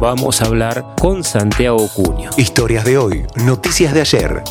vamos 0.00 0.42
a 0.42 0.46
hablar 0.46 0.84
con 1.00 1.24
Santiago 1.24 1.88
Cuño. 1.94 2.30
Historias 2.36 2.84
de 2.84 2.98
hoy, 2.98 3.22
noticias 3.44 3.94
de 3.94 4.00
ayer. 4.00 4.42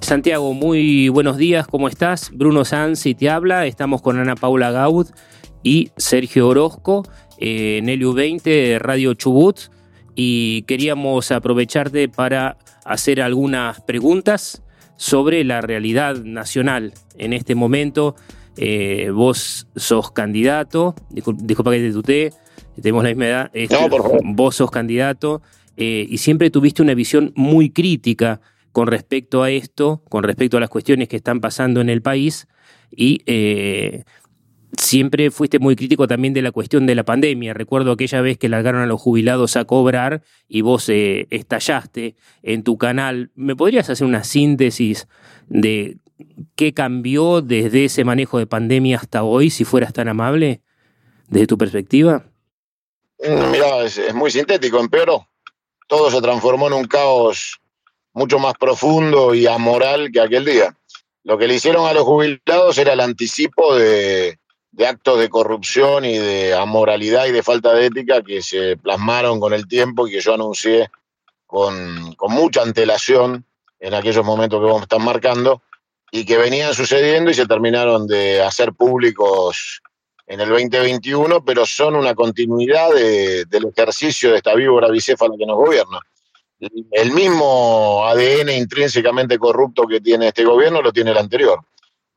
Santiago, 0.00 0.52
muy 0.54 1.08
buenos 1.08 1.36
días, 1.36 1.66
¿cómo 1.66 1.88
estás? 1.88 2.30
Bruno 2.32 2.64
Sansi 2.64 3.14
te 3.14 3.30
habla, 3.30 3.66
estamos 3.66 4.02
con 4.02 4.18
Ana 4.18 4.34
Paula 4.34 4.70
Gaud 4.70 5.08
y 5.62 5.90
Sergio 5.96 6.48
Orozco 6.48 7.04
en 7.38 7.88
el 7.88 8.02
U20 8.02 8.78
Radio 8.78 9.14
Chubut 9.14 9.58
y 10.14 10.62
queríamos 10.62 11.30
aprovecharte 11.30 12.08
para 12.08 12.58
hacer 12.84 13.22
algunas 13.22 13.80
preguntas 13.80 14.62
sobre 14.96 15.44
la 15.44 15.60
realidad 15.60 16.16
nacional 16.16 16.94
en 17.16 17.32
este 17.32 17.54
momento. 17.54 18.14
Eh, 18.56 19.10
vos 19.12 19.66
sos 19.76 20.10
candidato, 20.10 20.94
disculpa 21.08 21.70
que 21.70 21.78
te 21.78 21.92
tuté, 21.92 22.32
tenemos 22.76 23.04
la 23.04 23.10
misma 23.10 23.26
edad, 23.26 23.50
este, 23.52 23.76
vos 24.24 24.56
sos 24.56 24.70
candidato 24.70 25.42
eh, 25.76 26.06
y 26.08 26.18
siempre 26.18 26.50
tuviste 26.50 26.82
una 26.82 26.94
visión 26.94 27.32
muy 27.34 27.70
crítica 27.70 28.40
con 28.72 28.86
respecto 28.86 29.42
a 29.42 29.50
esto, 29.50 30.02
con 30.08 30.24
respecto 30.24 30.56
a 30.56 30.60
las 30.60 30.70
cuestiones 30.70 31.08
que 31.08 31.16
están 31.16 31.40
pasando 31.40 31.80
en 31.80 31.90
el 31.90 32.02
país 32.02 32.48
y 32.90 33.22
eh, 33.26 34.04
siempre 34.76 35.30
fuiste 35.30 35.58
muy 35.58 35.76
crítico 35.76 36.06
también 36.06 36.34
de 36.34 36.42
la 36.42 36.52
cuestión 36.52 36.86
de 36.86 36.94
la 36.94 37.04
pandemia. 37.04 37.54
Recuerdo 37.54 37.92
aquella 37.92 38.20
vez 38.22 38.38
que 38.38 38.48
largaron 38.48 38.80
a 38.80 38.86
los 38.86 39.00
jubilados 39.00 39.56
a 39.56 39.64
cobrar 39.64 40.22
y 40.48 40.62
vos 40.62 40.88
eh, 40.88 41.26
estallaste 41.30 42.16
en 42.42 42.62
tu 42.62 42.78
canal. 42.78 43.30
¿Me 43.34 43.54
podrías 43.54 43.90
hacer 43.90 44.06
una 44.06 44.24
síntesis 44.24 45.08
de 45.48 45.98
qué 46.54 46.72
cambió 46.72 47.42
desde 47.42 47.84
ese 47.84 48.04
manejo 48.04 48.38
de 48.38 48.46
pandemia 48.46 48.96
hasta 48.96 49.22
hoy, 49.22 49.50
si 49.50 49.64
fueras 49.64 49.92
tan 49.92 50.08
amable, 50.08 50.62
desde 51.28 51.46
tu 51.46 51.58
perspectiva? 51.58 52.31
Mm, 53.22 53.50
mira, 53.50 53.84
es, 53.84 54.14
muy 54.14 54.30
sintético, 54.30 54.80
empeoró. 54.80 55.28
Todo 55.86 56.10
se 56.10 56.20
transformó 56.20 56.66
en 56.66 56.72
un 56.72 56.84
caos 56.86 57.60
mucho 58.12 58.38
más 58.38 58.54
profundo 58.54 59.34
y 59.34 59.46
amoral 59.46 60.10
que 60.12 60.20
aquel 60.20 60.44
día. 60.44 60.76
Lo 61.24 61.38
que 61.38 61.46
le 61.46 61.54
hicieron 61.54 61.86
a 61.86 61.92
los 61.92 62.02
jubilados 62.02 62.76
era 62.78 62.94
el 62.94 63.00
anticipo 63.00 63.76
de, 63.76 64.38
actos 64.86 65.20
de 65.20 65.28
corrupción 65.28 66.04
y 66.04 66.18
de 66.18 66.54
amoralidad 66.54 67.26
y 67.26 67.32
de 67.32 67.42
falta 67.42 67.72
de 67.74 67.86
ética 67.86 68.22
que 68.22 68.42
se 68.42 68.76
plasmaron 68.76 69.38
con 69.38 69.52
el 69.52 69.68
tiempo 69.68 70.06
y 70.06 70.12
que 70.12 70.20
yo 70.20 70.34
anuncié 70.34 70.90
con, 71.46 72.16
mucha 72.28 72.62
antelación 72.62 73.44
en 73.78 73.94
aquellos 73.94 74.24
momentos 74.24 74.60
que 74.60 74.66
vos 74.66 74.82
están 74.82 75.04
marcando 75.04 75.62
y 76.10 76.24
que 76.24 76.38
venían 76.38 76.74
sucediendo 76.74 77.30
y 77.30 77.34
se 77.34 77.46
terminaron 77.46 78.06
de 78.06 78.42
hacer 78.42 78.72
públicos 78.72 79.80
en 80.32 80.40
el 80.40 80.48
2021, 80.48 81.44
pero 81.44 81.66
son 81.66 81.94
una 81.94 82.14
continuidad 82.14 82.90
del 82.94 83.66
ejercicio 83.76 84.30
de 84.30 84.38
esta 84.38 84.54
víbora 84.54 84.88
bicéfala 84.88 85.34
que 85.38 85.44
nos 85.44 85.58
gobierna. 85.58 85.98
El 86.90 87.12
mismo 87.12 88.06
ADN 88.06 88.48
intrínsecamente 88.48 89.38
corrupto 89.38 89.86
que 89.86 90.00
tiene 90.00 90.28
este 90.28 90.44
gobierno 90.44 90.80
lo 90.80 90.90
tiene 90.90 91.10
el 91.10 91.18
anterior. 91.18 91.60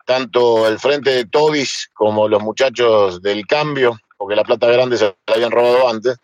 Tanto 0.05 0.65
el 0.65 0.79
frente 0.79 1.09
de 1.09 1.25
Todis 1.25 1.89
como 1.93 2.29
los 2.29 2.41
muchachos 2.41 3.21
del 3.21 3.45
cambio, 3.45 3.99
porque 4.17 4.37
la 4.37 4.45
plata 4.45 4.67
grande 4.67 4.97
se 4.97 5.13
la 5.27 5.33
habían 5.33 5.51
robado 5.51 5.89
antes, 5.89 6.15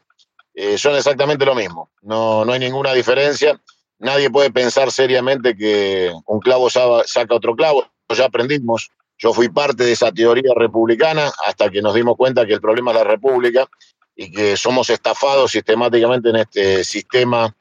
eh, 0.53 0.78
son 0.78 0.95
exactamente 0.95 1.45
lo 1.45 1.55
mismo. 1.55 1.89
No, 2.03 2.45
no 2.45 2.53
hay 2.53 2.59
ninguna 2.59 2.94
diferencia. 2.94 3.59
Nadie 4.00 4.30
puede 4.30 4.50
pensar 4.50 4.92
seriamente 4.92 5.58
que 5.58 6.09
un 6.26 6.39
clavo 6.39 6.70
saca 6.70 7.36
otro 7.36 7.53
clavo. 7.53 7.86
Ya 8.16 8.26
aprendimos 8.28 8.92
yo 9.22 9.33
fui 9.33 9.50
parte 9.50 9.83
de 9.83 9.91
esa 9.91 10.11
teoría 10.11 10.52
republicana 10.55 11.31
hasta 11.45 11.69
que 11.69 11.81
nos 11.81 11.94
dimos 11.94 12.17
cuenta 12.17 12.45
que 12.45 12.55
el 12.55 12.61
problema 12.61 12.89
es 12.91 12.97
la 12.97 13.03
república 13.03 13.69
y 14.16 14.31
que 14.31 14.58
somos 14.58 14.89
estafados 14.89 15.52
sistemáticamente 15.52 16.30
en 16.30 16.38
este 16.38 16.83
sistema 16.83 17.55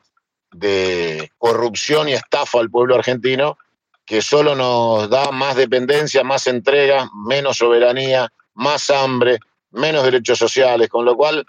de 0.50 1.30
corrupción 1.36 2.08
y 2.08 2.14
estafa 2.14 2.60
al 2.60 2.70
pueblo 2.70 2.94
argentino 2.94 3.58
que 4.06 4.22
solo 4.22 4.56
nos 4.56 5.08
da 5.10 5.30
más 5.32 5.54
dependencia, 5.54 6.24
más 6.24 6.46
entrega, 6.46 7.08
menos 7.14 7.58
soberanía, 7.58 8.32
más 8.54 8.88
hambre, 8.90 9.38
menos 9.70 10.02
derechos 10.02 10.38
sociales, 10.38 10.88
con 10.88 11.04
lo 11.04 11.14
cual 11.14 11.46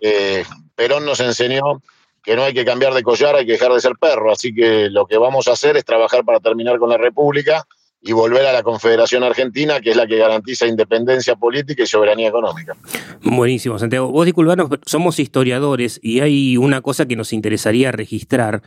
eh, 0.00 0.44
Perón 0.74 1.06
nos 1.06 1.20
enseñó 1.20 1.80
que 2.22 2.34
no 2.34 2.42
hay 2.42 2.52
que 2.52 2.64
cambiar 2.64 2.94
de 2.94 3.02
collar, 3.02 3.36
hay 3.36 3.46
que 3.46 3.52
dejar 3.52 3.72
de 3.72 3.80
ser 3.80 3.92
perro, 3.98 4.32
así 4.32 4.52
que 4.52 4.90
lo 4.90 5.06
que 5.06 5.16
vamos 5.18 5.46
a 5.46 5.52
hacer 5.52 5.76
es 5.76 5.84
trabajar 5.84 6.24
para 6.24 6.40
terminar 6.40 6.78
con 6.78 6.90
la 6.90 6.98
república 6.98 7.64
y 8.02 8.12
volver 8.12 8.44
a 8.46 8.52
la 8.52 8.62
Confederación 8.62 9.22
Argentina, 9.22 9.80
que 9.80 9.90
es 9.90 9.96
la 9.96 10.06
que 10.06 10.16
garantiza 10.16 10.66
independencia 10.66 11.36
política 11.36 11.84
y 11.84 11.86
soberanía 11.86 12.28
económica. 12.28 12.76
Buenísimo, 13.22 13.78
Santiago. 13.78 14.10
Vos 14.10 14.26
disculpanos, 14.26 14.68
somos 14.84 15.20
historiadores 15.20 16.00
y 16.02 16.20
hay 16.20 16.56
una 16.56 16.80
cosa 16.80 17.06
que 17.06 17.14
nos 17.14 17.32
interesaría 17.32 17.92
registrar. 17.92 18.62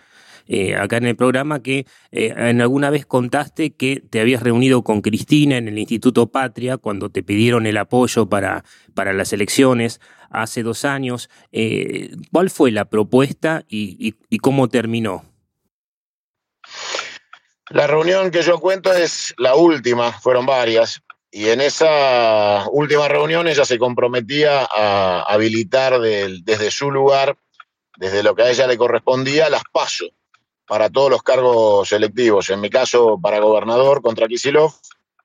Eh, 0.48 0.76
acá 0.76 0.98
en 0.98 1.08
el 1.08 1.16
programa 1.16 1.64
que 1.64 1.88
eh, 2.12 2.34
en 2.38 2.62
alguna 2.62 2.92
vez 2.92 3.08
contaste 3.08 3.72
que 3.72 4.04
te 4.08 4.22
habías 4.22 4.44
reunido 4.44 4.84
con 4.84 5.02
Cristina 5.02 5.58
en 5.58 5.68
el 5.68 5.80
Instituto 5.80 6.28
Patria 6.28 6.78
cuando 6.78 7.10
te 7.10 7.24
pidieron 7.24 7.66
el 7.66 7.78
apoyo 7.78 8.30
para, 8.30 8.64
para 8.94 9.12
las 9.14 9.34
elecciones 9.34 10.00
hace 10.30 10.62
dos 10.62 10.86
años. 10.86 11.32
Eh, 11.52 12.16
¿Cuál 12.32 12.52
fue 12.52 12.70
la 12.70 12.86
propuesta 12.86 13.66
y 13.68 14.14
cómo 14.40 14.70
terminó? 14.70 15.24
La 17.70 17.88
reunión 17.88 18.32
que 18.32 18.44
yo 18.44 18.60
cuento 18.60 18.94
es 18.94 19.34
la 19.38 19.56
última, 19.56 20.12
fueron 20.12 20.46
varias, 20.46 21.02
y 21.32 21.50
en 21.50 21.62
esa 21.62 22.66
última 22.72 23.08
reunión 23.08 23.48
ella 23.48 23.66
se 23.66 23.78
comprometía 23.78 24.68
a 24.74 25.24
habilitar 25.24 26.00
desde 26.00 26.72
su 26.72 26.92
lugar, 26.92 27.38
desde 27.98 28.24
lo 28.24 28.36
que 28.36 28.44
a 28.44 28.52
ella 28.52 28.68
le 28.68 28.78
correspondía, 28.78 29.50
las 29.50 29.64
pasos 29.72 30.12
para 30.68 30.90
todos 30.90 31.10
los 31.10 31.24
cargos 31.24 31.92
electivos, 31.92 32.50
en 32.50 32.62
mi 32.62 32.70
caso 32.70 33.20
para 33.22 33.40
gobernador 33.40 34.02
contra 34.02 34.28
Kisilov, 34.28 34.74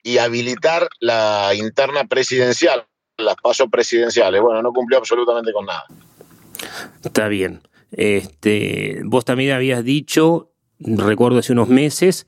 y 0.02 0.18
habilitar 0.18 0.88
la 0.98 1.52
interna 1.54 2.04
presidencial, 2.04 2.86
las 3.16 3.36
pasos 3.36 3.68
presidenciales. 3.70 4.40
Bueno, 4.40 4.62
no 4.62 4.72
cumplió 4.72 4.98
absolutamente 4.98 5.52
con 5.52 5.66
nada. 5.66 5.84
Está 7.04 7.28
bien. 7.28 7.62
Este, 7.92 9.00
vos 9.04 9.24
también 9.24 9.52
habías 9.52 9.84
dicho 9.84 10.49
recuerdo 10.80 11.38
hace 11.38 11.52
unos 11.52 11.68
meses 11.68 12.26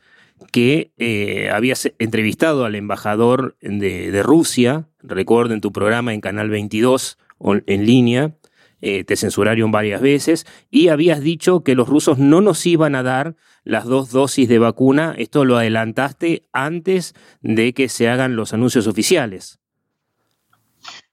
que 0.50 0.92
eh, 0.98 1.50
habías 1.50 1.92
entrevistado 1.98 2.64
al 2.64 2.74
embajador 2.74 3.56
de, 3.60 4.22
Rusia, 4.22 4.88
recuerdo 5.02 5.54
en 5.54 5.60
tu 5.60 5.72
programa 5.72 6.12
en 6.14 6.20
Canal 6.20 6.50
22 6.50 7.18
en 7.66 7.86
línea, 7.86 8.34
eh, 8.80 9.04
te 9.04 9.16
censuraron 9.16 9.70
varias 9.70 10.00
veces, 10.00 10.46
y 10.70 10.88
habías 10.88 11.20
dicho 11.20 11.62
que 11.62 11.74
los 11.74 11.88
rusos 11.88 12.18
no 12.18 12.40
nos 12.40 12.66
iban 12.66 12.94
a 12.94 13.02
dar 13.02 13.36
las 13.64 13.84
dos 13.84 14.10
dosis 14.10 14.48
de 14.48 14.58
vacuna, 14.58 15.14
esto 15.16 15.44
lo 15.44 15.56
adelantaste 15.56 16.42
antes 16.52 17.14
de 17.40 17.74
que 17.74 17.88
se 17.88 18.08
hagan 18.08 18.34
los 18.34 18.52
anuncios 18.52 18.88
oficiales. 18.88 19.62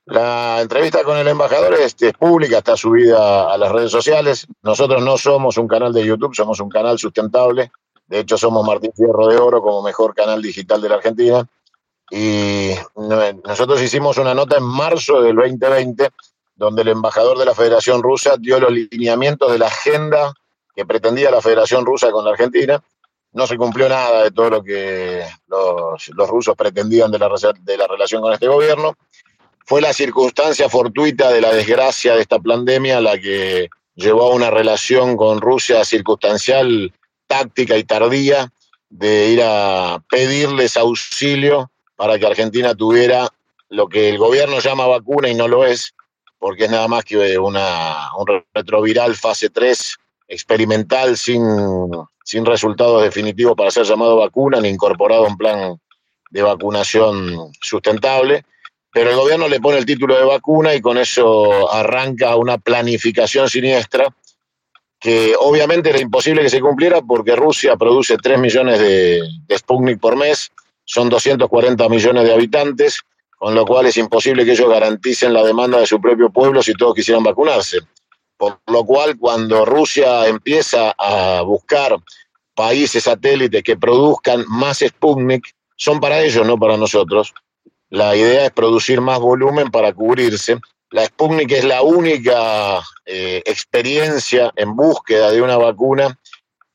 La 0.10 0.60
entrevista 0.62 1.04
con 1.04 1.18
el 1.20 1.28
embajador 1.28 1.76
es, 1.76 1.96
pública, 2.18 2.58
está 2.58 2.76
subida 2.76 3.54
a 3.54 3.58
las 3.60 3.72
redes 3.72 3.92
sociales. 3.92 4.48
Nosotros 4.64 5.04
no 5.04 5.20
somos 5.20 5.58
un 5.58 5.68
canal 5.68 5.94
de 5.94 6.04
YouTube, 6.04 6.34
somos 6.34 6.60
un 6.60 6.68
canal 6.68 6.98
sustentable. 6.98 7.72
De 8.08 8.20
hecho, 8.20 8.36
somos 8.36 8.66
Martín 8.66 8.92
Fierro 8.96 9.28
de 9.28 9.38
Oro 9.38 9.62
como 9.62 9.84
mejor 9.84 10.16
canal 10.16 10.42
digital 10.42 10.82
de 10.82 10.90
la 10.90 10.96
Argentina. 10.96 11.48
Y 12.10 12.72
nosotros 13.46 13.80
hicimos 13.84 14.18
una 14.18 14.34
nota 14.34 14.58
en 14.58 14.64
marzo 14.64 15.22
del 15.22 15.36
2020 15.36 16.10
donde 16.56 16.82
el 16.82 16.88
embajador 16.88 17.38
de 17.38 17.46
la 17.46 17.54
Federación 17.54 18.02
Rusa 18.02 18.36
dio 18.38 18.60
los 18.60 18.72
lineamientos 18.72 19.52
de 19.52 19.60
la 19.60 19.68
agenda 19.68 20.34
que 20.76 20.88
pretendía 20.88 21.30
la 21.30 21.42
Federación 21.42 21.86
Rusa 21.86 22.10
con 22.10 22.26
la 22.26 22.32
Argentina. 22.32 22.84
No 23.34 23.46
se 23.46 23.58
cumplió 23.58 23.88
nada 23.88 24.24
de 24.24 24.32
todo 24.32 24.50
lo 24.50 24.64
que 24.64 25.24
los, 25.48 26.28
rusos 26.28 26.56
pretendían 26.56 27.12
de 27.12 27.20
la, 27.20 27.30
de 27.62 27.78
la 27.78 27.86
relación 27.86 28.24
con 28.24 28.34
este 28.34 28.48
gobierno 28.48 28.96
fue 29.70 29.82
la 29.82 29.94
circunstancia 29.94 30.68
fortuita 30.68 31.32
de 31.32 31.42
la 31.42 31.54
desgracia 31.54 32.16
de 32.16 32.22
esta 32.22 32.40
pandemia 32.40 33.00
la 33.00 33.20
que 33.20 33.70
llevó 33.94 34.32
a 34.32 34.34
una 34.34 34.50
relación 34.50 35.16
con 35.16 35.42
Rusia 35.42 35.86
circunstancial, 35.86 36.92
táctica 37.28 37.78
y 37.78 37.84
tardía 37.84 38.52
de 38.90 39.28
ir 39.30 39.44
a 39.44 40.04
pedirles 40.10 40.76
auxilio 40.76 41.70
para 41.96 42.18
que 42.18 42.26
Argentina 42.26 42.74
tuviera 42.74 43.30
lo 43.70 43.88
que 43.88 44.10
el 44.10 44.18
gobierno 44.18 44.58
llama 44.58 44.88
vacuna 44.88 45.30
y 45.30 45.36
no 45.36 45.48
lo 45.48 45.64
es, 45.64 45.94
porque 46.40 46.66
es 46.66 46.72
nada 46.72 46.88
más 46.88 47.06
que 47.06 47.38
una, 47.38 48.10
un 48.18 48.44
retroviral 48.52 49.16
fase 49.16 49.52
3 49.52 49.98
experimental 50.30 51.16
sin, 51.16 51.44
sin 52.24 52.44
resultados 52.44 53.04
definitivos 53.04 53.54
para 53.56 53.70
ser 53.70 53.86
llamado 53.86 54.18
vacuna 54.18 54.60
ni 54.62 54.70
incorporado 54.70 55.26
a 55.26 55.28
un 55.28 55.38
plan 55.38 55.80
de 56.32 56.42
vacunación 56.42 57.52
sustentable 57.62 58.44
pero 58.92 59.12
el 59.12 59.16
gobierno 59.16 59.48
le 59.48 59.60
pone 59.60 59.78
el 59.78 59.86
título 59.86 60.18
de 60.18 60.26
vacuna 60.26 60.74
y 60.74 60.82
con 60.82 60.98
eso 60.98 61.72
arranca 61.72 62.36
una 62.36 62.58
planificación 62.58 63.50
siniestra 63.50 64.14
que 65.00 65.34
obviamente 65.40 65.90
era 65.90 66.00
imposible 66.00 66.42
que 66.42 66.50
se 66.50 66.60
cumpliera 66.60 67.02
porque 67.02 67.36
Rusia 67.36 67.78
produce 67.78 68.18
3 68.18 68.38
millones 68.38 68.80
de, 68.80 69.22
Sputnik 69.58 70.00
por 70.00 70.18
mes, 70.18 70.52
son 70.84 71.10
240 71.10 71.88
millones 71.88 72.24
de 72.26 72.34
habitantes, 72.34 73.00
con 73.38 73.56
lo 73.56 73.66
cual 73.66 73.86
es 73.86 73.96
imposible 73.96 74.44
que 74.44 74.52
ellos 74.52 74.70
garanticen 74.70 75.34
la 75.34 75.44
demanda 75.44 75.80
de 75.80 75.86
su 75.86 76.02
propio 76.02 76.30
pueblo 76.30 76.62
si 76.62 76.74
todos 76.74 76.96
quisieran 76.96 77.24
vacunarse. 77.24 77.80
por 78.36 78.60
lo 78.68 78.86
cual 78.86 79.18
cuando 79.18 79.66
Rusia 79.66 80.28
empieza 80.28 80.94
a 80.98 81.42
buscar 81.42 81.96
países 82.54 83.04
satélites 83.04 83.64
que 83.64 83.78
produzcan 83.78 84.44
más 84.48 84.80
Sputnik, 84.80 85.46
son 85.78 86.02
para 86.02 86.22
ellos, 86.22 86.46
no 86.46 86.58
para 86.58 86.76
nosotros. 86.76 87.34
La 87.90 88.16
idea 88.16 88.46
es 88.46 88.52
producir 88.52 89.02
más 89.02 89.20
volumen 89.20 89.72
para 89.72 89.94
cubrirse. 89.94 90.60
La 90.92 91.06
Sputnik 91.06 91.52
es 91.52 91.64
la 91.64 91.82
única 91.82 92.82
eh, 93.06 93.42
experiencia 93.46 94.52
en 94.56 94.76
búsqueda 94.76 95.32
de 95.32 95.42
una 95.42 95.58
vacuna 95.58 96.18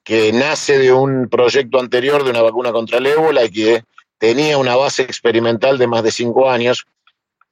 que 0.02 0.32
nace 0.32 0.78
de 0.78 0.92
un 0.92 1.28
proyecto 1.28 1.80
anterior 1.80 2.24
de 2.24 2.30
una 2.30 2.42
vacuna 2.42 2.72
contra 2.72 2.98
el 2.98 3.06
ébola 3.06 3.44
y 3.44 3.50
que 3.50 3.84
tenía 4.18 4.58
una 4.58 4.76
base 4.76 5.02
experimental 5.02 5.78
de 5.78 5.86
más 5.86 6.02
de 6.02 6.10
cinco 6.10 6.50
años 6.50 6.84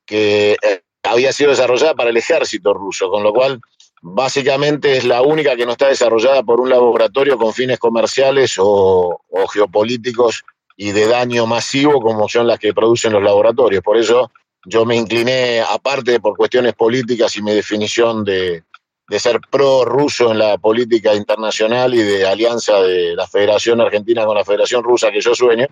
que 0.05 0.56
eh, 0.62 0.82
había 1.03 1.32
sido 1.32 1.50
desarrollada 1.50 1.94
para 1.94 2.11
el 2.11 2.17
ejército 2.17 2.75
ruso, 2.75 3.11
con 3.11 3.23
lo 3.23 3.32
cual 3.32 3.61
básicamente 4.03 4.97
es 4.97 5.05
la 5.05 5.23
única 5.23 5.56
que 5.56 5.65
no 5.65 5.73
está 5.73 5.88
desarrollada 5.88 6.43
por 6.43 6.61
un 6.61 6.69
laboratorio 6.69 7.38
con 7.38 7.53
fines 7.53 7.79
comerciales 7.79 8.56
o, 8.58 9.20
o 9.29 9.47
geopolíticos 9.49 10.44
y 10.77 10.93
de 10.93 11.07
daño 11.07 11.47
masivo 11.47 12.01
como 12.01 12.29
son 12.29 12.47
las 12.47 12.59
que 12.59 12.75
producen 12.75 13.13
los 13.13 13.23
laboratorios. 13.23 13.83
Por 13.83 13.97
eso 13.97 14.31
yo 14.65 14.85
me 14.85 14.97
incliné, 14.97 15.61
aparte 15.61 16.21
por 16.21 16.37
cuestiones 16.37 16.75
políticas 16.75 17.37
y 17.37 17.43
mi 17.43 17.53
definición 17.53 18.25
de, 18.25 18.63
de 19.09 19.19
ser 19.19 19.41
pro-ruso 19.51 20.31
en 20.31 20.39
la 20.39 20.59
política 20.59 21.15
internacional 21.15 21.95
y 21.95 22.03
de 22.03 22.27
alianza 22.27 22.81
de 22.81 23.15
la 23.15 23.27
Federación 23.27 23.81
Argentina 23.81 24.25
con 24.25 24.37
la 24.37 24.45
Federación 24.45 24.83
Rusa 24.83 25.11
que 25.11 25.21
yo 25.21 25.35
sueño, 25.35 25.67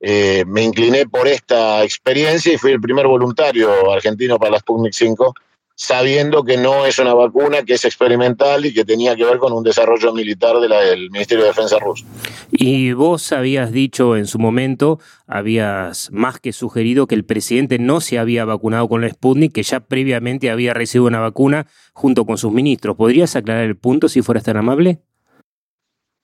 eh, 0.00 0.44
me 0.46 0.62
incliné 0.62 1.06
por 1.06 1.28
esta 1.28 1.84
experiencia 1.84 2.52
y 2.52 2.58
fui 2.58 2.72
el 2.72 2.80
primer 2.80 3.06
voluntario 3.06 3.92
argentino 3.92 4.38
para 4.38 4.52
la 4.52 4.58
Sputnik 4.58 4.92
5 4.92 5.34
sabiendo 5.74 6.44
que 6.44 6.56
no 6.56 6.86
es 6.86 6.98
una 6.98 7.14
vacuna, 7.14 7.62
que 7.64 7.74
es 7.74 7.84
experimental 7.84 8.64
y 8.66 8.74
que 8.74 8.84
tenía 8.84 9.16
que 9.16 9.24
ver 9.24 9.38
con 9.38 9.52
un 9.52 9.62
desarrollo 9.62 10.12
militar 10.12 10.56
del 10.58 11.10
Ministerio 11.10 11.44
de 11.44 11.50
Defensa 11.50 11.78
ruso. 11.78 12.04
Y 12.50 12.92
vos 12.92 13.32
habías 13.32 13.72
dicho 13.72 14.16
en 14.16 14.26
su 14.26 14.38
momento, 14.38 15.00
habías 15.26 16.10
más 16.12 16.38
que 16.38 16.52
sugerido 16.52 17.06
que 17.06 17.14
el 17.14 17.24
presidente 17.24 17.78
no 17.78 18.00
se 18.00 18.18
había 18.18 18.44
vacunado 18.44 18.88
con 18.88 19.00
la 19.00 19.08
Sputnik, 19.08 19.52
que 19.52 19.62
ya 19.62 19.80
previamente 19.80 20.50
había 20.50 20.74
recibido 20.74 21.06
una 21.06 21.20
vacuna 21.20 21.66
junto 21.92 22.26
con 22.26 22.38
sus 22.38 22.52
ministros. 22.52 22.96
¿Podrías 22.96 23.34
aclarar 23.36 23.64
el 23.64 23.76
punto 23.76 24.08
si 24.08 24.22
fueras 24.22 24.44
tan 24.44 24.56
amable? 24.56 25.00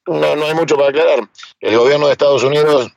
No, 0.06 0.36
no 0.36 0.46
hay 0.46 0.54
mucho 0.54 0.76
para 0.76 0.90
aclarar. 0.90 1.28
El 1.60 1.76
gobierno 1.76 2.06
de 2.06 2.12
Estados 2.12 2.42
Unidos 2.42 2.90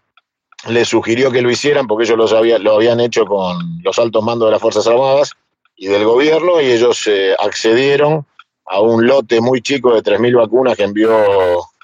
le 0.70 0.86
sugirió 0.86 1.32
que 1.32 1.42
lo 1.42 1.50
hicieran 1.50 1.88
porque 1.88 2.06
ellos 2.06 2.18
lo, 2.18 2.60
lo 2.60 2.76
habían 2.76 3.00
hecho 3.00 3.26
con 3.26 3.82
los 3.84 3.98
altos 4.00 4.24
mandos 4.24 4.48
de 4.48 4.52
las 4.52 4.62
Fuerzas 4.62 4.86
Armadas 4.88 5.36
y 5.82 5.88
del 5.88 6.06
gobierno 6.06 6.62
y 6.62 6.66
ellos 6.66 7.08
eh, 7.08 7.34
accedieron 7.40 8.28
a 8.68 8.80
un 8.82 9.08
lote 9.08 9.42
muy 9.42 9.64
chico 9.64 9.96
de 9.96 10.04
3.000 10.04 10.38
vacunas 10.38 10.78
que 10.78 10.84
envió 10.84 11.12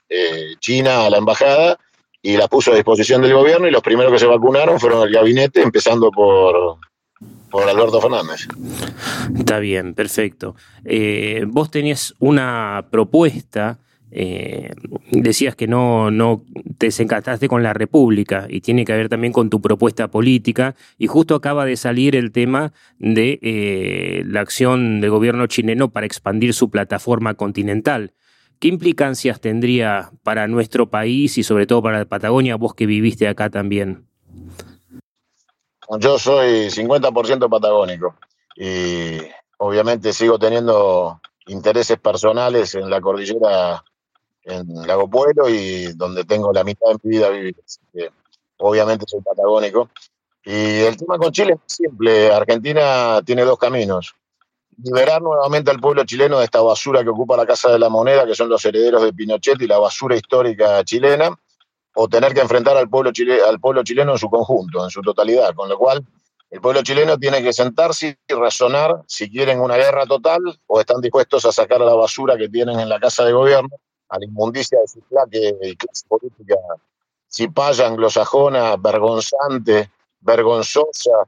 eh, 0.07 0.53
China 0.59 1.07
a 1.07 1.09
la 1.09 1.17
embajada 1.17 1.79
y 2.21 2.38
las 2.38 2.47
puso 2.47 2.71
a 2.71 2.75
disposición 2.75 3.23
del 3.23 3.33
gobierno 3.33 3.67
y 3.67 3.71
los 3.71 3.81
primeros 3.81 4.13
que 4.13 4.19
se 4.19 4.27
vacunaron 4.27 4.79
fueron 4.79 5.01
el 5.01 5.11
gabinete, 5.11 5.63
empezando 5.63 6.11
por, 6.11 6.77
por 7.49 7.67
Alberto 7.67 7.99
Fernández. 7.99 8.47
Está 9.35 9.57
bien, 9.57 9.95
perfecto. 9.95 10.55
Eh, 10.85 11.45
vos 11.47 11.71
tenías 11.71 12.13
una 12.19 12.85
propuesta 12.91 13.79
decías 15.11 15.55
que 15.55 15.67
no, 15.67 16.11
no 16.11 16.44
te 16.77 16.88
desencantaste 16.88 17.47
con 17.47 17.63
la 17.63 17.74
República 17.74 18.45
y 18.50 18.62
tiene 18.62 18.85
que 18.85 18.94
ver 18.94 19.09
también 19.09 19.33
con 19.33 19.50
tu 19.50 19.62
propuesta 19.62 20.09
política 20.09 20.75
y 20.97 21.07
justo 21.07 21.35
acaba 21.35 21.65
de 21.65 21.75
salir 21.75 22.15
el 22.15 22.31
tema 22.31 22.74
de 23.00 23.39
eh, 23.41 24.24
la 24.25 24.41
acción 24.41 25.01
del 25.01 25.09
gobierno 25.09 25.47
chileno 25.47 25.89
para 25.89 26.06
expandir 26.06 26.53
su 26.53 26.69
plataforma 26.69 27.33
continental. 27.33 28.13
¿Qué 28.59 28.68
implicancias 28.68 29.39
tendría 29.39 30.12
para 30.24 30.47
nuestro 30.47 30.89
país 30.89 31.38
y 31.38 31.44
sobre 31.44 31.68
todo 31.68 31.83
para 31.83 32.06
Patagonia, 32.06 32.56
vos 32.56 32.74
que 32.74 32.85
viviste 32.85 33.27
acá 33.27 33.50
también? 33.50 34.07
Yo 36.00 36.18
soy 36.19 36.69
50% 36.69 37.50
patagónico 37.50 38.15
y 38.56 39.18
obviamente 39.57 40.12
sigo 40.12 40.38
teniendo 40.38 41.21
intereses 41.45 41.97
personales 42.00 42.75
en 42.75 42.89
la 42.89 43.00
cordillera 43.00 43.83
en 44.47 44.88
Lago 44.88 45.09
Pueblo 45.09 45.49
y 45.49 45.94
donde 45.94 46.23
tengo 46.23 46.51
la 46.53 46.63
mitad 46.63 46.88
de 46.88 46.97
mi 47.03 47.17
vida 47.17 47.29
vivir. 47.29 47.55
obviamente 48.57 49.05
soy 49.07 49.21
patagónico. 49.21 49.89
Y 50.44 50.79
el 50.79 50.95
tema 50.95 51.17
con 51.17 51.31
Chile 51.31 51.57
es 51.65 51.73
simple. 51.75 52.31
Argentina 52.31 53.21
tiene 53.25 53.44
dos 53.44 53.59
caminos. 53.59 54.15
Liberar 54.81 55.21
nuevamente 55.21 55.71
al 55.71 55.79
pueblo 55.79 56.05
chileno 56.05 56.39
de 56.39 56.45
esta 56.45 56.61
basura 56.61 57.03
que 57.03 57.09
ocupa 57.09 57.35
la 57.35 57.45
Casa 57.45 57.69
de 57.69 57.79
la 57.79 57.89
Moneda, 57.89 58.25
que 58.25 58.35
son 58.35 58.47
los 58.47 58.63
herederos 58.63 59.03
de 59.03 59.11
Pinochet 59.11 59.61
y 59.61 59.67
la 59.67 59.79
basura 59.79 60.15
histórica 60.15 60.83
chilena, 60.85 61.38
o 61.95 62.07
tener 62.07 62.33
que 62.33 62.41
enfrentar 62.41 62.77
al 62.77 62.88
pueblo, 62.88 63.11
al 63.47 63.59
pueblo 63.59 63.83
chileno 63.83 64.13
en 64.13 64.17
su 64.19 64.29
conjunto, 64.29 64.83
en 64.83 64.89
su 64.89 65.01
totalidad. 65.01 65.53
Con 65.53 65.67
lo 65.67 65.77
cual, 65.77 66.05
el 66.49 66.61
pueblo 66.61 66.81
chileno 66.83 67.17
tiene 67.17 67.44
que 67.44 67.51
sentarse 67.51 68.17
y 68.25 68.33
razonar 68.33 69.03
si 69.07 69.29
quieren 69.29 69.59
una 69.59 69.75
guerra 69.75 70.05
total 70.05 70.39
o 70.67 70.79
están 70.79 71.01
dispuestos 71.01 71.44
a 71.44 71.51
sacar 71.51 71.81
la 71.81 71.95
basura 71.95 72.38
que 72.38 72.47
tienen 72.47 72.79
en 72.79 72.88
la 72.88 72.99
Casa 72.99 73.25
de 73.25 73.33
Gobierno 73.33 73.75
a 74.09 74.19
la 74.19 74.25
inmundicia 74.25 74.80
de 74.80 74.88
su 74.88 75.01
clase, 75.01 75.57
clase 75.77 76.06
política 76.07 76.56
cipaya, 77.30 77.88
anglosajona, 77.88 78.75
vergonzante, 78.77 79.92
vergonzosa 80.21 81.27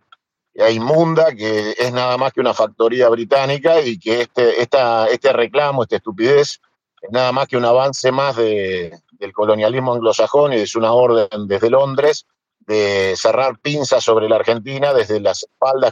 e 0.53 0.71
inmunda, 0.71 1.33
que 1.35 1.75
es 1.77 1.91
nada 1.93 2.17
más 2.17 2.33
que 2.33 2.41
una 2.41 2.53
factoría 2.53 3.09
británica 3.09 3.81
y 3.81 3.99
que 3.99 4.21
este, 4.21 4.61
esta, 4.61 5.07
este 5.07 5.31
reclamo, 5.33 5.83
esta 5.83 5.97
estupidez, 5.97 6.59
es 7.01 7.11
nada 7.11 7.31
más 7.31 7.47
que 7.47 7.57
un 7.57 7.65
avance 7.65 8.11
más 8.11 8.35
de, 8.35 8.97
del 9.11 9.33
colonialismo 9.33 9.93
anglosajón 9.93 10.53
y 10.53 10.57
es 10.57 10.75
una 10.75 10.93
orden 10.93 11.47
desde 11.47 11.69
Londres 11.69 12.25
de 12.59 13.13
cerrar 13.15 13.57
pinzas 13.59 14.03
sobre 14.03 14.27
la 14.27 14.35
Argentina 14.35 14.93
desde 14.93 15.19
las 15.19 15.43
espaldas 15.43 15.91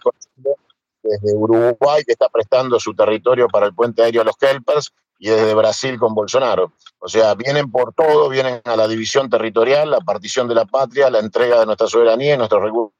desde 1.10 1.36
Uruguay, 1.36 2.04
que 2.06 2.14
está 2.14 2.30
prestando 2.30 2.80
su 2.80 2.94
territorio 2.94 3.48
para 3.48 3.66
el 3.66 3.74
puente 3.74 4.04
aéreo 4.04 4.22
a 4.22 4.26
los 4.26 4.38
Kelpers, 4.38 4.92
y 5.20 5.30
desde 5.30 5.54
Brasil 5.54 5.98
con 5.98 6.14
Bolsonaro. 6.14 6.74
O 7.00 7.08
sea, 7.08 7.34
vienen 7.36 7.72
por 7.72 7.94
todo, 7.94 8.30
vienen 8.30 8.62
a 8.64 8.76
la 8.76 8.88
división 8.88 9.30
territorial, 9.30 9.90
la 9.90 10.00
partición 10.02 10.48
de 10.48 10.56
la 10.56 10.66
patria, 10.66 11.10
la 11.10 11.20
entrega 11.20 11.60
de 11.60 11.66
nuestra 11.66 11.88
soberanía 11.88 12.36
y 12.36 12.38
nuestros 12.38 12.62
recursos, 12.62 12.94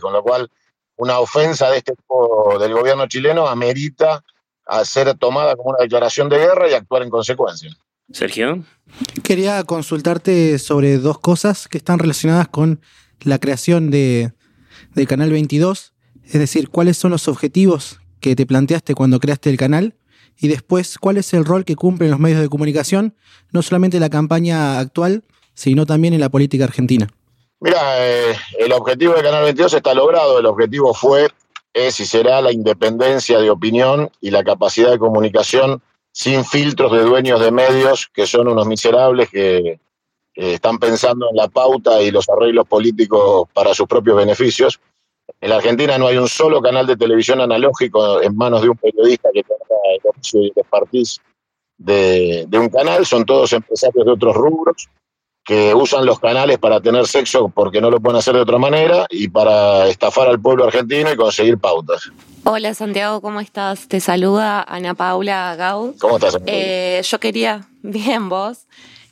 con 0.00 0.12
lo 0.12 0.22
cual 0.22 0.50
una 0.96 1.18
ofensa 1.18 1.70
de 1.70 1.78
este 1.78 1.94
tipo 1.94 2.58
del 2.58 2.72
gobierno 2.72 3.06
chileno 3.06 3.48
amerita 3.48 4.22
a 4.66 4.84
ser 4.84 5.14
tomada 5.14 5.56
como 5.56 5.70
una 5.70 5.82
declaración 5.82 6.28
de 6.28 6.38
guerra 6.38 6.70
y 6.70 6.74
actuar 6.74 7.02
en 7.02 7.10
consecuencia. 7.10 7.70
Sergio. 8.12 8.64
Quería 9.22 9.62
consultarte 9.64 10.58
sobre 10.58 10.98
dos 10.98 11.18
cosas 11.18 11.68
que 11.68 11.78
están 11.78 11.98
relacionadas 11.98 12.48
con 12.48 12.80
la 13.22 13.38
creación 13.38 13.90
de, 13.90 14.32
del 14.94 15.08
Canal 15.08 15.30
22, 15.30 15.93
es 16.26 16.32
decir, 16.32 16.68
cuáles 16.68 16.96
son 16.96 17.10
los 17.10 17.28
objetivos 17.28 18.00
que 18.20 18.36
te 18.36 18.46
planteaste 18.46 18.94
cuando 18.94 19.20
creaste 19.20 19.50
el 19.50 19.56
canal 19.56 19.94
y 20.38 20.48
después 20.48 20.98
cuál 20.98 21.16
es 21.16 21.32
el 21.34 21.44
rol 21.44 21.64
que 21.64 21.76
cumplen 21.76 22.10
los 22.10 22.20
medios 22.20 22.40
de 22.40 22.48
comunicación, 22.48 23.14
no 23.52 23.62
solamente 23.62 23.98
en 23.98 24.02
la 24.02 24.10
campaña 24.10 24.78
actual, 24.78 25.24
sino 25.54 25.86
también 25.86 26.14
en 26.14 26.20
la 26.20 26.28
política 26.28 26.64
argentina. 26.64 27.08
Mira, 27.60 27.80
eh, 27.98 28.34
el 28.58 28.72
objetivo 28.72 29.14
del 29.14 29.22
Canal 29.22 29.44
22 29.44 29.74
está 29.74 29.94
logrado, 29.94 30.38
el 30.38 30.46
objetivo 30.46 30.92
fue, 30.92 31.28
es 31.72 32.00
y 32.00 32.06
será 32.06 32.40
la 32.40 32.52
independencia 32.52 33.38
de 33.38 33.50
opinión 33.50 34.10
y 34.20 34.30
la 34.30 34.42
capacidad 34.42 34.90
de 34.90 34.98
comunicación 34.98 35.82
sin 36.12 36.44
filtros 36.44 36.92
de 36.92 37.02
dueños 37.02 37.40
de 37.40 37.50
medios 37.50 38.08
que 38.12 38.26
son 38.26 38.48
unos 38.48 38.66
miserables 38.66 39.30
que 39.30 39.80
están 40.34 40.78
pensando 40.78 41.28
en 41.30 41.36
la 41.36 41.48
pauta 41.48 42.02
y 42.02 42.10
los 42.10 42.28
arreglos 42.28 42.66
políticos 42.66 43.48
para 43.52 43.74
sus 43.74 43.86
propios 43.86 44.16
beneficios. 44.16 44.80
En 45.44 45.50
la 45.50 45.56
Argentina 45.56 45.98
no 45.98 46.06
hay 46.06 46.16
un 46.16 46.26
solo 46.26 46.62
canal 46.62 46.86
de 46.86 46.96
televisión 46.96 47.38
analógico 47.38 48.22
en 48.22 48.34
manos 48.34 48.62
de 48.62 48.70
un 48.70 48.78
periodista 48.78 49.28
que 49.30 49.42
tenga 49.42 49.76
el 49.92 50.00
oficio 50.08 51.20
de, 51.76 52.46
de 52.48 52.58
un 52.58 52.70
canal, 52.70 53.04
son 53.04 53.26
todos 53.26 53.52
empresarios 53.52 54.06
de 54.06 54.12
otros 54.12 54.34
rubros 54.34 54.88
que 55.44 55.74
usan 55.74 56.06
los 56.06 56.18
canales 56.18 56.56
para 56.56 56.80
tener 56.80 57.06
sexo 57.06 57.50
porque 57.50 57.82
no 57.82 57.90
lo 57.90 58.00
pueden 58.00 58.16
hacer 58.16 58.32
de 58.32 58.40
otra 58.40 58.56
manera 58.56 59.06
y 59.10 59.28
para 59.28 59.86
estafar 59.86 60.28
al 60.28 60.40
pueblo 60.40 60.64
argentino 60.64 61.12
y 61.12 61.16
conseguir 61.16 61.58
pautas. 61.58 62.10
Hola 62.44 62.72
Santiago, 62.72 63.20
¿cómo 63.20 63.40
estás? 63.40 63.86
Te 63.86 64.00
saluda 64.00 64.62
Ana 64.62 64.94
Paula 64.94 65.56
Gaud. 65.56 65.96
¿Cómo 66.00 66.16
estás? 66.16 66.38
Eh, 66.46 67.02
yo 67.04 67.20
quería, 67.20 67.68
bien 67.82 68.30
vos, 68.30 68.66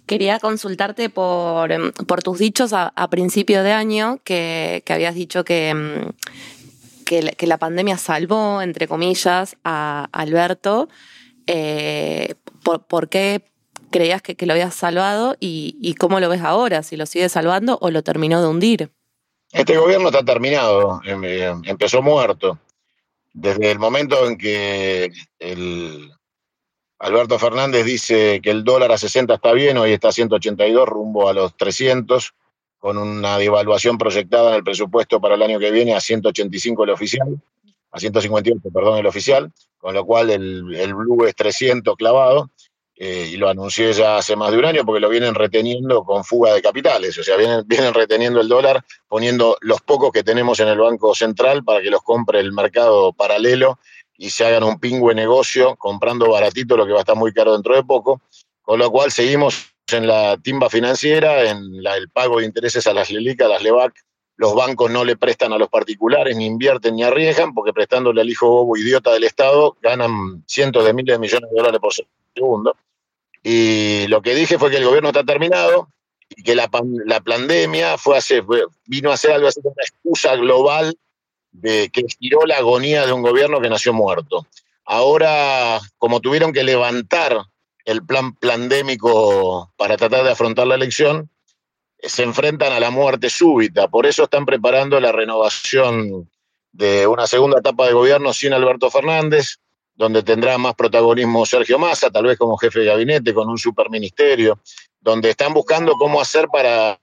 Quería 0.07 0.41
consultarte 0.41 1.11
por, 1.11 1.71
em, 1.71 1.93
por 1.93 2.23
tus 2.23 2.39
dichos 2.39 2.73
a, 2.73 3.09
principio 3.09 3.63
de 3.63 3.73
año, 3.73 4.19
que, 4.25 4.83
habías 4.89 5.15
dicho 5.15 5.45
que, 5.45 5.69
em, 5.69 6.11
que, 7.05 7.47
la 7.47 7.59
pandemia 7.59 7.97
salvó, 7.99 8.63
entre 8.63 8.89
comillas, 8.89 9.57
a 9.65 10.09
Alberto. 10.13 10.89
Eh, 11.47 12.35
por, 12.63 13.09
qué 13.09 13.43
creías 13.91 14.23
que, 14.23 14.47
lo 14.47 14.53
habías 14.53 14.75
salvado 14.75 15.37
y, 15.39 15.95
cómo 15.99 16.21
lo 16.21 16.29
ves 16.29 16.43
ahora? 16.43 16.83
¿Si 16.83 16.97
lo 16.97 17.07
sigue 17.07 17.29
salvando 17.29 17.79
o 17.81 17.91
lo 17.91 18.03
terminó 18.03 18.41
de 18.41 18.49
hundir? 18.49 18.91
Este 19.53 19.77
gobierno 19.77 20.09
está 20.09 20.25
terminado, 20.25 21.01
em, 21.05 21.23
empezó 21.65 22.03
muerto. 22.03 22.59
Desde 23.35 23.71
el 23.71 23.79
momento 23.79 24.27
en 24.27 24.37
que 24.37 25.13
el, 25.39 26.11
Alberto 27.03 27.37
Fernández 27.37 27.85
dice 27.85 28.41
que 28.41 28.51
el 28.51 28.63
dólar 28.63 28.93
a 28.93 28.97
60 28.97 29.35
está 29.35 29.53
bien, 29.53 29.77
hoy 29.77 29.93
está 29.93 30.11
a 30.11 30.13
182, 30.13 30.89
rumbo 30.89 31.29
a 31.29 31.33
los 31.33 31.57
300, 31.57 32.33
con 32.79 32.97
una 32.97 33.39
devaluación 33.39 33.99
proyectada 33.99 34.51
en 34.51 34.55
el 34.55 34.63
presupuesto 34.63 35.21
para 35.21 35.35
el 35.35 35.43
año 35.43 35.59
que 35.59 35.73
viene 35.73 35.97
a 35.97 36.01
185 36.01 36.85
el 36.85 36.91
oficial, 36.91 37.43
a 37.91 37.99
158, 37.99 38.61
perdón, 38.73 39.01
el 39.01 39.07
oficial, 39.07 39.53
con 39.79 39.95
lo 39.95 40.07
cual 40.07 40.31
el, 40.31 40.73
el 40.77 40.95
blue 40.95 41.25
es 41.25 41.35
300 41.35 41.97
clavado. 41.97 42.51
Eh, 42.95 43.31
y 43.33 43.37
lo 43.37 43.49
anuncié 43.49 43.93
ya 43.95 44.19
hace 44.19 44.37
más 44.37 44.53
de 44.53 44.59
un 44.59 44.67
año 44.67 44.85
porque 44.85 45.01
lo 45.01 45.09
vienen 45.09 45.35
reteniendo 45.35 46.05
con 46.05 46.23
fuga 46.23 46.55
de 46.55 46.63
capitales, 46.63 47.19
o 47.19 47.25
sea, 47.25 47.37
vienen, 47.37 47.65
vienen 47.67 47.95
reteniendo 47.95 48.41
el 48.41 48.49
dólar, 48.49 48.85
poniendo 49.09 49.57
los 49.63 49.81
pocos 49.81 50.13
que 50.13 50.23
tenemos 50.23 50.61
en 50.61 50.69
el 50.69 50.79
Banco 50.79 51.13
Central 51.15 51.65
para 51.65 51.81
que 51.81 51.91
los 51.91 52.03
compre 52.03 52.39
el 52.39 52.53
mercado 52.53 53.13
paralelo 53.13 53.79
y 54.23 54.31
se 54.31 54.47
hagan 54.47 54.63
un 54.63 54.79
pingüe 54.79 55.17
negocio 55.17 55.75
comprando 55.75 56.31
baratito 56.31 56.77
lo 56.77 56.87
que 56.87 56.93
va 56.93 56.99
a 56.99 57.01
estar 57.01 57.17
muy 57.17 57.33
caro 57.33 57.55
dentro 57.55 57.75
de 57.75 57.83
poco, 57.83 58.23
con 58.63 58.79
lo 58.79 58.89
cual 58.93 59.11
seguimos 59.11 59.75
en 59.91 60.07
la 60.07 60.39
timba 60.39 60.71
financiera, 60.71 61.51
en 61.51 61.59
el 61.85 62.09
pago 62.09 62.39
de 62.39 62.47
intereses 62.47 62.87
a 62.87 62.93
las 62.93 63.11
LELIC, 63.11 63.43
a 63.43 63.49
las 63.49 63.65
LEVAC, 63.65 63.93
los 64.37 64.55
bancos 64.55 64.93
no 64.93 65.05
le 65.05 65.17
prestan 65.17 65.53
a 65.53 65.59
los 65.59 65.69
particulares, 65.69 66.37
ni 66.37 66.47
invierten 66.47 66.95
ni 66.95 67.03
arriesgan, 67.03 67.53
porque 67.53 67.73
prestándole 67.73 68.21
al 68.21 68.31
hijo 68.31 68.47
bobo 68.47 68.77
idiota 68.77 69.13
del 69.13 69.25
Estado 69.25 69.77
ganan 69.83 70.45
cientos 70.47 70.85
de 70.85 70.95
miles 70.95 71.17
de 71.17 71.19
millones 71.19 71.51
de 71.51 71.57
dólares 71.57 71.81
por 71.81 71.93
segundo. 72.33 72.77
Y 73.43 74.07
lo 74.07 74.23
que 74.23 74.37
dije 74.37 74.57
fue 74.57 74.71
que 74.71 74.77
el 74.77 74.85
gobierno 74.85 75.09
está 75.09 75.25
terminado 75.25 75.89
y 76.29 76.45
que 76.45 76.55
la, 76.55 76.71
la 77.07 77.21
pandemia 77.21 77.99
fue 77.99 78.19
hace, 78.19 78.41
vino 78.87 79.11
a 79.11 79.17
ser 79.17 79.33
algo 79.33 79.49
así 79.49 79.61
como 79.61 79.75
una 79.77 79.83
excusa 79.83 80.37
global 80.37 80.97
de 81.53 81.91
que 81.91 82.01
estiró 82.01 82.45
la 82.47 82.57
agonía 82.57 83.07
de 83.07 83.13
un 83.13 83.23
gobierno 83.23 83.61
que 83.61 83.69
nació 83.69 83.93
muerto. 83.93 84.47
Ahora, 84.85 85.81
como 85.99 86.21
tuvieron 86.21 86.53
que 86.53 86.65
levantar 86.65 87.45
el 87.85 88.05
plan 88.05 88.35
pandémico 88.35 89.73
para 89.77 89.97
tratar 89.97 90.25
de 90.25 90.33
afrontar 90.33 90.67
la 90.67 90.75
elección, 90.75 91.31
se 91.99 92.25
enfrentan 92.25 92.73
a 92.73 92.81
la 92.81 92.91
muerte 92.91 93.31
súbita. 93.31 93.89
Por 93.89 94.07
eso 94.07 94.25
están 94.25 94.45
preparando 94.45 94.99
la 94.99 95.13
renovación 95.13 96.29
de 96.73 97.07
una 97.07 97.27
segunda 97.27 97.61
etapa 97.61 97.87
de 97.87 97.93
gobierno 97.93 98.33
sin 98.33 98.53
Alberto 98.53 98.91
Fernández, 98.91 99.59
donde 99.95 100.23
tendrá 100.23 100.59
más 100.59 100.75
protagonismo 100.75 101.45
Sergio 101.47 101.79
Massa, 101.79 102.11
tal 102.11 102.25
vez 102.25 102.39
como 102.39 102.57
jefe 102.57 102.81
de 102.81 102.87
gabinete, 102.87 103.35
con 103.35 103.49
un 103.49 103.59
superministerio, 103.59 104.59
donde 105.03 105.31
están 105.31 105.53
buscando 105.53 105.95
cómo 105.95 106.21
hacer 106.21 106.49
para 106.49 106.99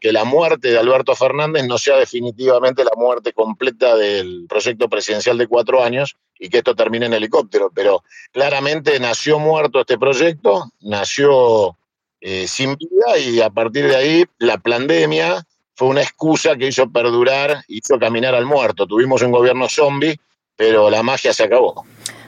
que 0.00 0.12
la 0.12 0.24
muerte 0.24 0.68
de 0.68 0.78
Alberto 0.78 1.14
Fernández 1.14 1.64
no 1.66 1.78
sea 1.78 1.96
definitivamente 1.96 2.84
la 2.84 2.90
muerte 2.96 3.32
completa 3.32 3.96
del 3.96 4.46
proyecto 4.48 4.88
presidencial 4.88 5.38
de 5.38 5.46
cuatro 5.46 5.82
años 5.82 6.16
y 6.38 6.50
que 6.50 6.58
esto 6.58 6.74
termine 6.74 7.06
en 7.06 7.14
helicóptero. 7.14 7.70
Pero 7.74 8.02
claramente 8.32 8.98
nació 9.00 9.38
muerto 9.38 9.80
este 9.80 9.96
proyecto, 9.96 10.64
nació 10.80 11.76
eh, 12.20 12.46
sin 12.46 12.76
vida 12.76 13.18
y 13.18 13.40
a 13.40 13.48
partir 13.50 13.86
de 13.86 13.96
ahí 13.96 14.24
la 14.38 14.58
pandemia 14.58 15.46
fue 15.76 15.88
una 15.88 16.02
excusa 16.02 16.56
que 16.56 16.68
hizo 16.68 16.90
perdurar, 16.90 17.64
hizo 17.68 17.98
caminar 17.98 18.34
al 18.34 18.46
muerto. 18.46 18.86
Tuvimos 18.86 19.22
un 19.22 19.30
gobierno 19.30 19.68
zombie, 19.68 20.18
pero 20.56 20.90
la 20.90 21.02
magia 21.02 21.32
se 21.32 21.44
acabó. 21.44 21.84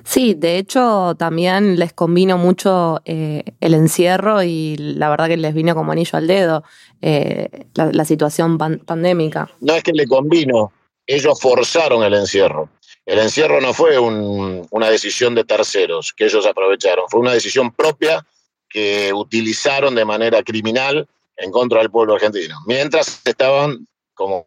Sí, 0.07 0.35
de 0.35 0.57
hecho 0.57 1.17
también 1.19 1.81
les 1.81 1.93
convino 1.93 2.39
mucho 2.39 3.01
eh, 3.05 3.43
el 3.61 3.75
encierro 3.75 4.41
y 4.45 4.77
la 4.77 5.11
verdad 5.11 5.27
que 5.27 5.37
les 5.37 5.53
vino 5.53 5.75
como 5.75 5.91
anillo 5.91 6.17
al 6.17 6.29
dedo 6.29 6.63
eh, 7.03 7.67
la, 7.75 8.05
situación 8.05 8.57
pandémica. 8.57 9.51
No 9.61 9.75
es 9.75 9.83
que 9.83 9.93
le 9.93 10.07
convino, 10.07 10.73
ellos 11.09 11.41
forzaron 11.41 12.05
el 12.05 12.15
encierro. 12.15 12.69
El 13.05 13.19
encierro 13.19 13.61
no 13.61 13.75
fue 13.75 13.99
una 13.99 14.91
decisión 14.91 15.35
de 15.35 15.43
terceros 15.43 16.13
que 16.13 16.27
ellos 16.27 16.47
aprovecharon, 16.47 17.07
fue 17.09 17.19
una 17.19 17.33
decisión 17.33 17.73
propia 17.73 18.25
que 18.69 19.13
utilizaron 19.13 19.97
de 19.97 20.05
manera 20.05 20.41
criminal 20.45 21.09
en 21.37 21.51
contra 21.51 21.81
del 21.81 21.91
pueblo 21.91 22.15
argentino. 22.15 22.55
Mientras 22.67 23.23
estaban, 23.25 23.89
como 24.15 24.47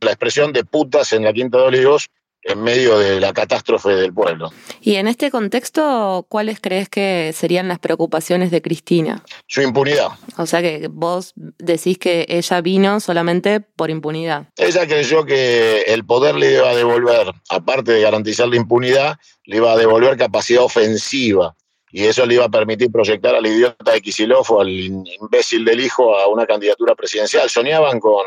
la 0.00 0.12
expresión 0.12 0.54
de 0.54 0.64
putas 0.64 1.12
en 1.12 1.24
la 1.24 1.34
Quinta 1.34 1.58
de 1.58 1.64
Olivos, 1.64 2.08
en 2.46 2.62
medio 2.62 2.98
de 2.98 3.20
la 3.20 3.32
catástrofe 3.32 3.90
del 3.90 4.12
pueblo. 4.14 4.50
Y 4.80 4.96
en 4.96 5.08
este 5.08 5.30
contexto, 5.30 6.26
¿cuáles 6.28 6.60
crees 6.60 6.88
que 6.88 7.32
serían 7.34 7.66
las 7.66 7.80
preocupaciones 7.80 8.50
de 8.50 8.62
Cristina? 8.62 9.24
Su 9.46 9.62
impunidad. 9.62 10.10
O 10.38 10.46
sea 10.46 10.62
que 10.62 10.88
vos 10.88 11.32
decís 11.34 11.98
que 11.98 12.24
ella 12.28 12.60
vino 12.60 13.00
solamente 13.00 13.60
por 13.60 13.90
impunidad. 13.90 14.48
Ella 14.56 14.86
creyó 14.86 15.24
que 15.24 15.82
el 15.88 16.04
poder 16.04 16.36
le 16.36 16.52
iba 16.54 16.70
a 16.70 16.76
devolver, 16.76 17.32
aparte 17.50 17.92
de 17.92 18.00
garantizar 18.00 18.48
la 18.48 18.56
impunidad, 18.56 19.18
le 19.44 19.56
iba 19.56 19.72
a 19.72 19.76
devolver 19.76 20.16
capacidad 20.16 20.62
ofensiva. 20.62 21.56
Y 21.90 22.04
eso 22.04 22.26
le 22.26 22.34
iba 22.34 22.44
a 22.44 22.48
permitir 22.48 22.92
proyectar 22.92 23.34
al 23.34 23.46
idiota 23.46 23.92
de 23.92 24.00
Kicillof 24.00 24.50
o 24.50 24.60
al 24.60 24.70
imbécil 24.70 25.64
del 25.64 25.80
hijo 25.80 26.16
a 26.16 26.28
una 26.28 26.46
candidatura 26.46 26.94
presidencial. 26.94 27.48
Soñaban 27.48 27.98
con, 27.98 28.24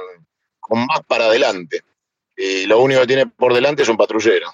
con 0.60 0.86
más 0.86 1.02
para 1.08 1.26
adelante 1.26 1.84
y 2.40 2.66
lo 2.66 2.80
único 2.80 3.02
que 3.02 3.08
tiene 3.08 3.26
por 3.28 3.54
delante 3.54 3.84
es 3.84 3.90
un 3.90 3.98
patrullero. 3.98 4.48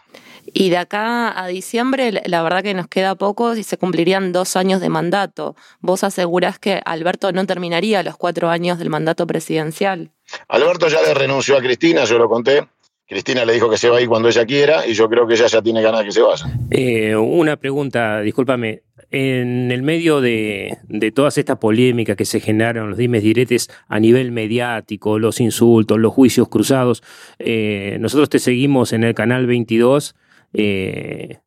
Y 0.53 0.69
de 0.69 0.77
acá 0.77 1.39
a 1.39 1.47
diciembre, 1.47 2.11
la 2.25 2.43
verdad 2.43 2.63
que 2.63 2.73
nos 2.73 2.87
queda 2.87 3.15
poco 3.15 3.55
y 3.55 3.63
se 3.63 3.77
cumplirían 3.77 4.31
dos 4.31 4.55
años 4.55 4.79
de 4.79 4.89
mandato. 4.89 5.55
¿Vos 5.81 6.03
asegurás 6.03 6.59
que 6.59 6.81
Alberto 6.85 7.31
no 7.31 7.45
terminaría 7.45 8.03
los 8.03 8.15
cuatro 8.15 8.49
años 8.49 8.79
del 8.79 8.89
mandato 8.89 9.25
presidencial? 9.27 10.11
Alberto 10.47 10.87
ya 10.87 11.01
le 11.01 11.13
renunció 11.13 11.57
a 11.57 11.61
Cristina, 11.61 12.05
yo 12.05 12.17
lo 12.17 12.29
conté. 12.29 12.67
Cristina 13.07 13.45
le 13.45 13.53
dijo 13.53 13.69
que 13.69 13.77
se 13.77 13.87
va 13.89 13.97
a 13.97 14.01
ir 14.01 14.07
cuando 14.07 14.29
ella 14.29 14.45
quiera 14.45 14.87
y 14.87 14.93
yo 14.93 15.07
creo 15.07 15.27
que 15.27 15.35
ella 15.35 15.45
ya 15.45 15.61
tiene 15.61 15.81
ganas 15.81 15.99
de 16.01 16.05
que 16.07 16.11
se 16.11 16.21
vaya. 16.21 16.45
Eh, 16.71 17.15
una 17.15 17.55
pregunta, 17.55 18.21
discúlpame. 18.21 18.81
En 19.17 19.71
el 19.71 19.81
medio 19.81 20.19
de, 20.19 20.77
todas 21.15 21.37
estas 21.37 21.57
polémicas 21.57 22.17
que 22.17 22.25
se 22.25 22.41
generaron, 22.41 22.89
los 22.89 22.97
dimes 22.97 23.23
diretes 23.23 23.69
a 23.87 24.01
nivel 24.01 24.33
mediático, 24.33 25.19
los 25.19 25.39
insultos, 25.39 25.97
los 25.97 26.11
juicios 26.11 26.49
cruzados, 26.49 27.01
eh, 27.39 27.95
nosotros 28.01 28.27
te 28.27 28.39
seguimos 28.39 28.91
en 28.91 29.05
el 29.05 29.15
canal 29.15 29.47
22 29.47 30.17
eh, 30.51 31.37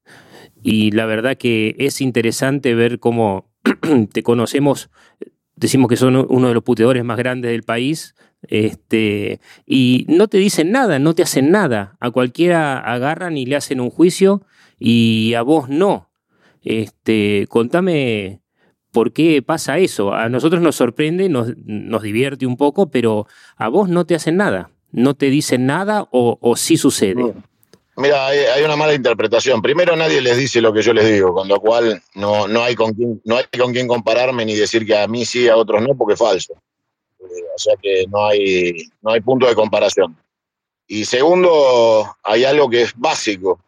y 0.63 0.93
la 0.93 1.05
verdad 1.05 1.37
que 1.37 1.77
es 1.79 2.01
interesante 2.01 2.75
ver 2.75 3.01
cómo 3.01 3.51
te 4.15 4.23
conocemos, 4.23 4.89
decimos 5.55 5.91
que 5.91 5.97
son 5.97 6.25
uno 6.27 6.49
de 6.49 6.55
los 6.55 6.63
puteadores 6.63 7.05
más 7.05 7.19
grandes 7.19 7.51
del 7.51 7.65
país, 7.65 8.15
este, 8.45 9.41
y 9.67 10.07
no 10.09 10.29
te 10.29 10.39
dicen 10.39 10.73
nada, 10.73 10.99
no 10.99 11.15
te 11.15 11.23
hacen 11.23 11.51
nada. 11.51 11.99
A 12.01 12.13
cualquiera 12.13 12.79
agarran 12.79 13.37
y 13.37 13.45
le 13.45 13.57
hacen 13.57 13.79
un 13.79 13.91
juicio 13.91 14.41
y 14.79 15.35
a 15.35 15.43
vos 15.43 15.69
no. 15.69 16.08
Este, 16.69 17.47
contame 17.49 18.43
por 18.93 19.15
qué 19.15 19.41
pasa 19.41 19.79
eso. 19.79 20.13
A 20.13 20.29
nosotros 20.29 20.61
nos 20.61 20.77
sorprende, 20.77 21.31
nos, 21.31 21.57
nos 21.65 22.03
divierte 22.03 22.45
un 22.45 22.59
poco, 22.59 22.91
pero 22.91 23.27
a 23.57 23.69
vos 23.69 23.89
no 23.89 24.05
te 24.05 24.15
hacen 24.15 24.37
nada. 24.37 24.71
No 24.93 25.15
te 25.15 25.31
dicen 25.31 25.65
nada 25.65 26.07
o, 26.13 26.37
o 26.43 26.57
sí 26.57 26.77
sucede. 26.77 27.33
Mira, 27.97 28.27
hay, 28.27 28.63
una 28.63 28.77
mala 28.77 28.93
interpretación. 28.93 29.63
Primero, 29.63 29.97
nadie 29.97 30.21
les 30.21 30.37
dice 30.37 30.61
lo 30.61 30.75
que 30.75 30.83
yo 30.83 30.93
les 30.93 31.11
digo, 31.11 31.33
con 31.33 31.49
lo 31.49 31.59
cual 31.59 32.03
no, 32.15 32.47
no, 32.47 32.63
hay 32.63 32.75
con 32.75 32.93
quién, 32.93 33.19
no 33.25 33.39
hay 33.39 33.45
con 33.59 33.73
compararme 33.87 34.45
ni 34.45 34.55
decir 34.55 34.85
que 34.85 34.99
a 34.99 35.09
mí 35.09 35.25
sí, 35.25 35.49
a 35.49 35.57
otros 35.57 35.81
no, 35.81 35.97
porque 35.97 36.15
es 36.15 36.21
falso. 36.21 36.53
Eh, 37.19 37.25
o 37.57 37.59
sea 37.59 37.77
que 37.81 38.05
no 38.09 38.27
hay, 38.27 38.77
no 39.01 39.13
hay 39.13 39.23
punto 39.23 39.47
de 39.47 39.55
comparación. 39.55 40.19
Y 40.87 41.07
segundo, 41.07 42.15
hay 42.23 42.45
algo 42.45 42.69
que 42.69 42.83
es 42.83 42.93
básico. 42.95 43.59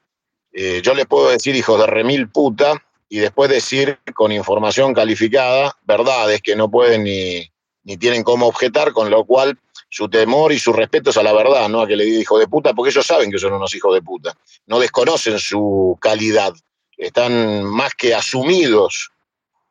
Eh, 0.53 0.83
yo 0.83 0.93
les 0.93 1.07
puedo 1.07 1.31
decir 1.31 1.57
hijos 1.57 1.81
de 1.81 1.87
remil 1.87 2.29
puta 2.29 2.83
y 3.11 3.19
después 3.19 3.51
decir 3.51 3.99
con 4.15 4.31
información 4.31 4.95
calificada 4.95 5.77
verdades 5.83 6.41
que 6.41 6.55
no 6.55 6.71
pueden 6.71 7.03
ni, 7.03 7.45
ni 7.83 7.97
tienen 7.97 8.23
cómo 8.23 8.47
objetar, 8.47 8.93
con 8.93 9.11
lo 9.11 9.25
cual 9.25 9.59
su 9.89 10.09
temor 10.09 10.53
y 10.53 10.61
su 10.61 10.73
respeto 10.73 11.11
es 11.11 11.17
a 11.17 11.25
la 11.25 11.33
verdad, 11.33 11.69
no 11.69 11.83
a 11.83 11.89
que 11.89 11.97
le 11.97 12.05
diga 12.05 12.21
hijo 12.21 12.39
de 12.39 12.47
puta, 12.47 12.73
porque 12.73 12.91
ellos 12.91 13.05
saben 13.05 13.31
que 13.33 13.39
son 13.39 13.53
unos 13.53 13.75
hijos 13.75 13.93
de 13.93 14.01
puta. 14.01 14.33
No 14.67 14.79
desconocen 14.79 15.41
su 15.41 15.99
calidad. 16.01 16.55
Están 16.97 17.65
más 17.65 17.95
que 17.95 18.15
asumidos 18.15 19.11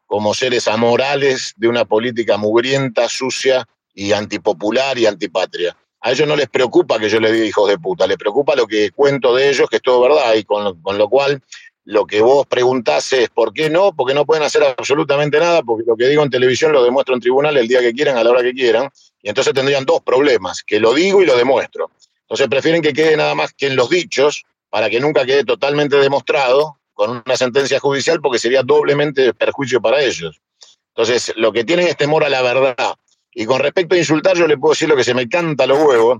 como 0.06 0.34
seres 0.34 0.68
amorales 0.68 1.54
de 1.56 1.70
una 1.70 1.86
política 1.86 2.36
mugrienta, 2.36 3.08
sucia 3.08 3.66
y 3.94 4.12
antipopular 4.12 4.98
y 4.98 5.06
antipatria. 5.06 5.78
A 6.02 6.12
ellos 6.12 6.28
no 6.28 6.36
les 6.36 6.50
preocupa 6.50 7.00
que 7.00 7.10
yo 7.10 7.22
les 7.22 7.32
diga 7.32 7.46
hijos 7.46 7.70
de 7.70 7.78
puta, 7.78 8.06
les 8.06 8.18
preocupa 8.18 8.56
lo 8.56 8.68
que 8.68 8.92
cuento 8.92 9.34
de 9.34 9.50
ellos, 9.50 9.70
que 9.70 9.78
es 9.78 9.82
todo 9.82 10.02
verdad, 10.02 10.34
y 10.36 10.44
con 10.44 10.82
con 10.82 10.98
lo 10.98 11.08
cual 11.10 11.42
lo 11.86 12.06
que 12.06 12.22
vos 12.22 12.46
preguntás 12.46 13.12
es 13.14 13.30
¿por 13.30 13.54
qué 13.54 13.70
no? 13.70 13.94
Porque 13.94 14.14
no 14.14 14.26
pueden 14.26 14.44
hacer 14.44 14.64
absolutamente 14.64 15.40
nada, 15.40 15.64
porque 15.64 15.84
lo 15.88 15.96
que 15.96 16.08
digo 16.08 16.24
en 16.24 16.30
televisión 16.30 16.72
lo 16.72 16.84
demuestro 16.84 17.16
en 17.16 17.22
tribunal 17.22 17.58
el 17.58 17.68
día 17.68 17.80
que 17.80 17.94
quieran, 17.94 18.18
a 18.18 18.24
la 18.24 18.32
hora 18.32 18.42
que 18.42 18.54
quieran, 18.54 18.90
y 19.22 19.30
entonces 19.30 19.54
tendrían 19.54 19.86
dos 19.86 20.02
problemas, 20.02 20.64
que 20.64 20.80
lo 20.80 20.94
digo 20.94 21.22
y 21.22 21.26
lo 21.26 21.36
demuestro. 21.36 21.92
Entonces 22.22 22.48
prefieren 22.48 22.82
que 22.82 22.94
quede 22.94 23.18
nada 23.18 23.34
más 23.34 23.54
que 23.54 23.68
en 23.68 23.76
los 23.76 23.90
dichos, 23.90 24.46
para 24.70 24.90
que 24.90 25.00
nunca 25.00 25.26
quede 25.26 25.44
totalmente 25.44 25.96
demostrado, 25.98 26.80
con 27.00 27.24
una 27.26 27.38
sentencia 27.38 27.80
judicial 27.80 28.20
porque 28.20 28.40
sería 28.40 28.62
doblemente 28.62 29.34
perjuicio 29.34 29.82
para 29.82 30.02
ellos. 30.02 30.42
Entonces, 30.90 31.32
lo 31.38 31.54
que 31.54 31.64
tienen 31.64 31.88
es 31.88 31.96
temor 31.96 32.26
a 32.26 32.30
la 32.30 32.42
verdad. 32.42 32.96
Y 33.34 33.46
con 33.46 33.62
respecto 33.62 33.96
a 33.96 33.98
insultar, 33.98 34.36
yo 34.36 34.48
le 34.48 34.58
puedo 34.58 34.74
decir 34.74 34.90
lo 34.90 34.98
que 34.98 35.06
se 35.06 35.14
me 35.14 35.30
canta 35.30 35.66
los 35.66 35.82
huevos, 35.82 36.20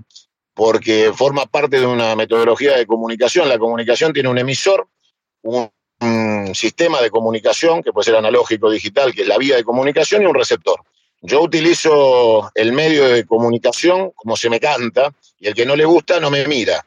porque 0.54 1.12
forma 1.14 1.44
parte 1.44 1.80
de 1.80 1.84
una 1.84 2.16
metodología 2.16 2.78
de 2.78 2.86
comunicación. 2.86 3.46
La 3.46 3.58
comunicación 3.58 4.14
tiene 4.14 4.30
un 4.30 4.38
emisor, 4.38 4.88
un 5.42 6.54
sistema 6.54 7.00
de 7.00 7.10
comunicación, 7.10 7.82
que 7.82 7.92
puede 7.92 8.06
ser 8.06 8.16
analógico, 8.16 8.70
digital, 8.70 9.14
que 9.14 9.22
es 9.22 9.28
la 9.28 9.38
vía 9.38 9.56
de 9.56 9.64
comunicación, 9.64 10.22
y 10.22 10.26
un 10.26 10.34
receptor. 10.34 10.80
Yo 11.22 11.42
utilizo 11.42 12.50
el 12.54 12.72
medio 12.72 13.08
de 13.08 13.26
comunicación 13.26 14.10
como 14.14 14.36
se 14.36 14.48
me 14.48 14.58
canta, 14.58 15.12
y 15.38 15.48
el 15.48 15.54
que 15.54 15.66
no 15.66 15.76
le 15.76 15.84
gusta 15.84 16.18
no 16.18 16.30
me 16.30 16.46
mira. 16.46 16.84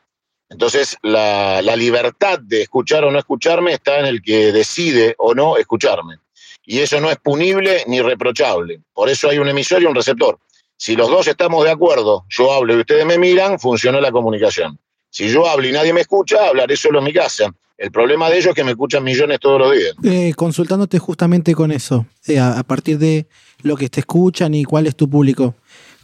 Entonces, 0.49 0.97
la, 1.01 1.61
la, 1.61 1.75
libertad 1.75 2.39
de 2.39 2.63
escuchar 2.63 3.03
o 3.05 3.11
no 3.11 3.17
escucharme 3.17 3.73
está 3.73 3.99
en 3.99 4.05
el 4.05 4.21
que 4.21 4.51
decide 4.51 5.15
o 5.17 5.33
no 5.33 5.57
escucharme. 5.57 6.17
Y 6.65 6.79
eso 6.79 6.99
no 7.01 7.09
es 7.09 7.17
punible 7.17 7.83
ni 7.87 8.01
reprochable. 8.01 8.81
Por 8.93 9.09
eso 9.09 9.29
hay 9.29 9.39
un 9.39 9.49
emisor 9.49 9.81
y 9.81 9.85
un 9.85 9.95
receptor. 9.95 10.39
Si 10.77 10.95
los 10.95 11.09
dos 11.09 11.27
estamos 11.27 11.63
de 11.63 11.71
acuerdo, 11.71 12.25
yo 12.29 12.51
hablo 12.51 12.75
y 12.75 12.79
ustedes 12.79 13.05
me 13.05 13.17
miran, 13.17 13.59
funcionó 13.59 13.99
la 13.99 14.11
comunicación. 14.11 14.79
Si 15.13 15.29
yo 15.29 15.47
hablo 15.47 15.67
y 15.67 15.71
nadie 15.71 15.93
me 15.93 16.01
escucha, 16.01 16.47
hablaré 16.47 16.75
solo 16.75 16.97
en 16.97 17.05
mi 17.05 17.13
casa. 17.13 17.53
El 17.77 17.91
problema 17.91 18.31
de 18.31 18.37
ellos 18.37 18.47
es 18.47 18.55
que 18.55 18.63
me 18.63 18.71
escuchan 18.71 19.03
millones 19.03 19.39
todos 19.39 19.59
los 19.59 19.71
días. 19.71 19.93
Eh, 20.03 20.33
consultándote 20.35 20.97
justamente 20.97 21.53
con 21.53 21.71
eso, 21.71 22.07
eh, 22.25 22.39
a, 22.39 22.57
a, 22.57 22.63
partir 22.63 22.97
de 22.97 23.27
lo 23.61 23.77
que 23.77 23.89
te 23.89 23.99
escuchan 23.99 24.55
y 24.55 24.63
cuál 24.63 24.87
es 24.87 24.95
tu 24.95 25.07
público, 25.07 25.53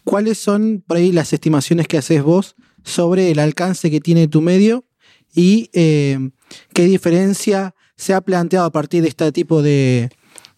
¿cuáles 0.04 0.38
son 0.38 0.84
por 0.86 0.98
ahí 0.98 1.12
las 1.12 1.34
estimaciones 1.34 1.88
que 1.88 1.98
haces 1.98 2.22
vos 2.22 2.56
sobre 2.84 3.32
el 3.32 3.40
alcance 3.40 3.90
que 3.90 4.00
tiene 4.00 4.28
tu 4.28 4.42
medio 4.42 4.86
y 5.34 5.72
eh, 5.74 6.20
qué 6.76 6.84
diferencia 6.84 7.74
se 7.96 8.14
ha 8.14 8.22
planteado 8.22 8.68
a 8.68 8.72
partir 8.72 9.02
de 9.02 9.10
este 9.10 9.32
tipo 9.32 9.64
de, 9.64 10.12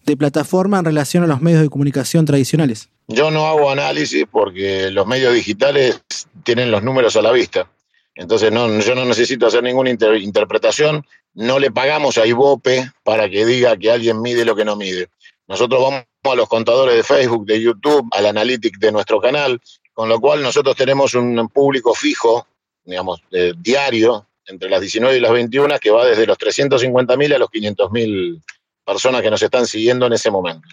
de 0.04 0.16
plataforma 0.18 0.78
en 0.78 0.84
relación 0.84 1.24
a 1.24 1.26
los 1.26 1.40
medios 1.40 1.62
de 1.62 1.70
comunicación 1.70 2.26
tradicionales? 2.26 2.90
Yo 3.08 3.30
no 3.30 3.46
hago 3.46 3.70
análisis 3.70 4.26
porque 4.30 4.90
los 4.90 5.06
medios 5.06 5.32
digitales 5.32 6.02
tienen 6.44 6.70
los 6.70 6.82
números 6.82 7.16
a 7.16 7.22
la 7.22 7.32
vista. 7.32 7.70
Entonces 8.14 8.52
no, 8.52 8.80
yo 8.80 8.94
no 8.94 9.04
necesito 9.04 9.46
hacer 9.46 9.62
ninguna 9.62 9.90
inter 9.90 10.16
interpretación, 10.16 11.06
no 11.34 11.58
le 11.58 11.70
pagamos 11.70 12.18
a 12.18 12.26
Ibope 12.26 12.90
para 13.02 13.28
que 13.30 13.46
diga 13.46 13.76
que 13.76 13.90
alguien 13.90 14.20
mide 14.20 14.44
lo 14.44 14.54
que 14.54 14.64
no 14.64 14.76
mide. 14.76 15.08
Nosotros 15.46 15.82
vamos 15.82 16.04
a 16.24 16.34
los 16.34 16.48
contadores 16.48 16.94
de 16.94 17.02
Facebook, 17.02 17.46
de 17.46 17.60
YouTube, 17.60 18.08
al 18.12 18.26
analytics 18.26 18.78
de 18.78 18.92
nuestro 18.92 19.20
canal, 19.20 19.60
con 19.92 20.08
lo 20.08 20.20
cual 20.20 20.42
nosotros 20.42 20.76
tenemos 20.76 21.14
un 21.14 21.48
público 21.48 21.94
fijo, 21.94 22.46
digamos, 22.84 23.22
diario, 23.58 24.28
entre 24.46 24.68
las 24.68 24.80
19 24.80 25.16
y 25.16 25.20
las 25.20 25.32
21, 25.32 25.78
que 25.78 25.90
va 25.90 26.04
desde 26.04 26.26
los 26.26 26.36
350.000 26.38 27.34
a 27.34 27.38
los 27.38 27.48
500.000 27.48 28.42
personas 28.84 29.22
que 29.22 29.30
nos 29.30 29.42
están 29.42 29.66
siguiendo 29.66 30.06
en 30.06 30.12
ese 30.12 30.30
momento. 30.30 30.68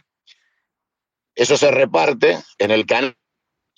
Eso 1.35 1.55
se 1.55 1.71
reparte 1.71 2.37
en 2.57 2.71
el 2.71 2.85
canal 2.85 3.15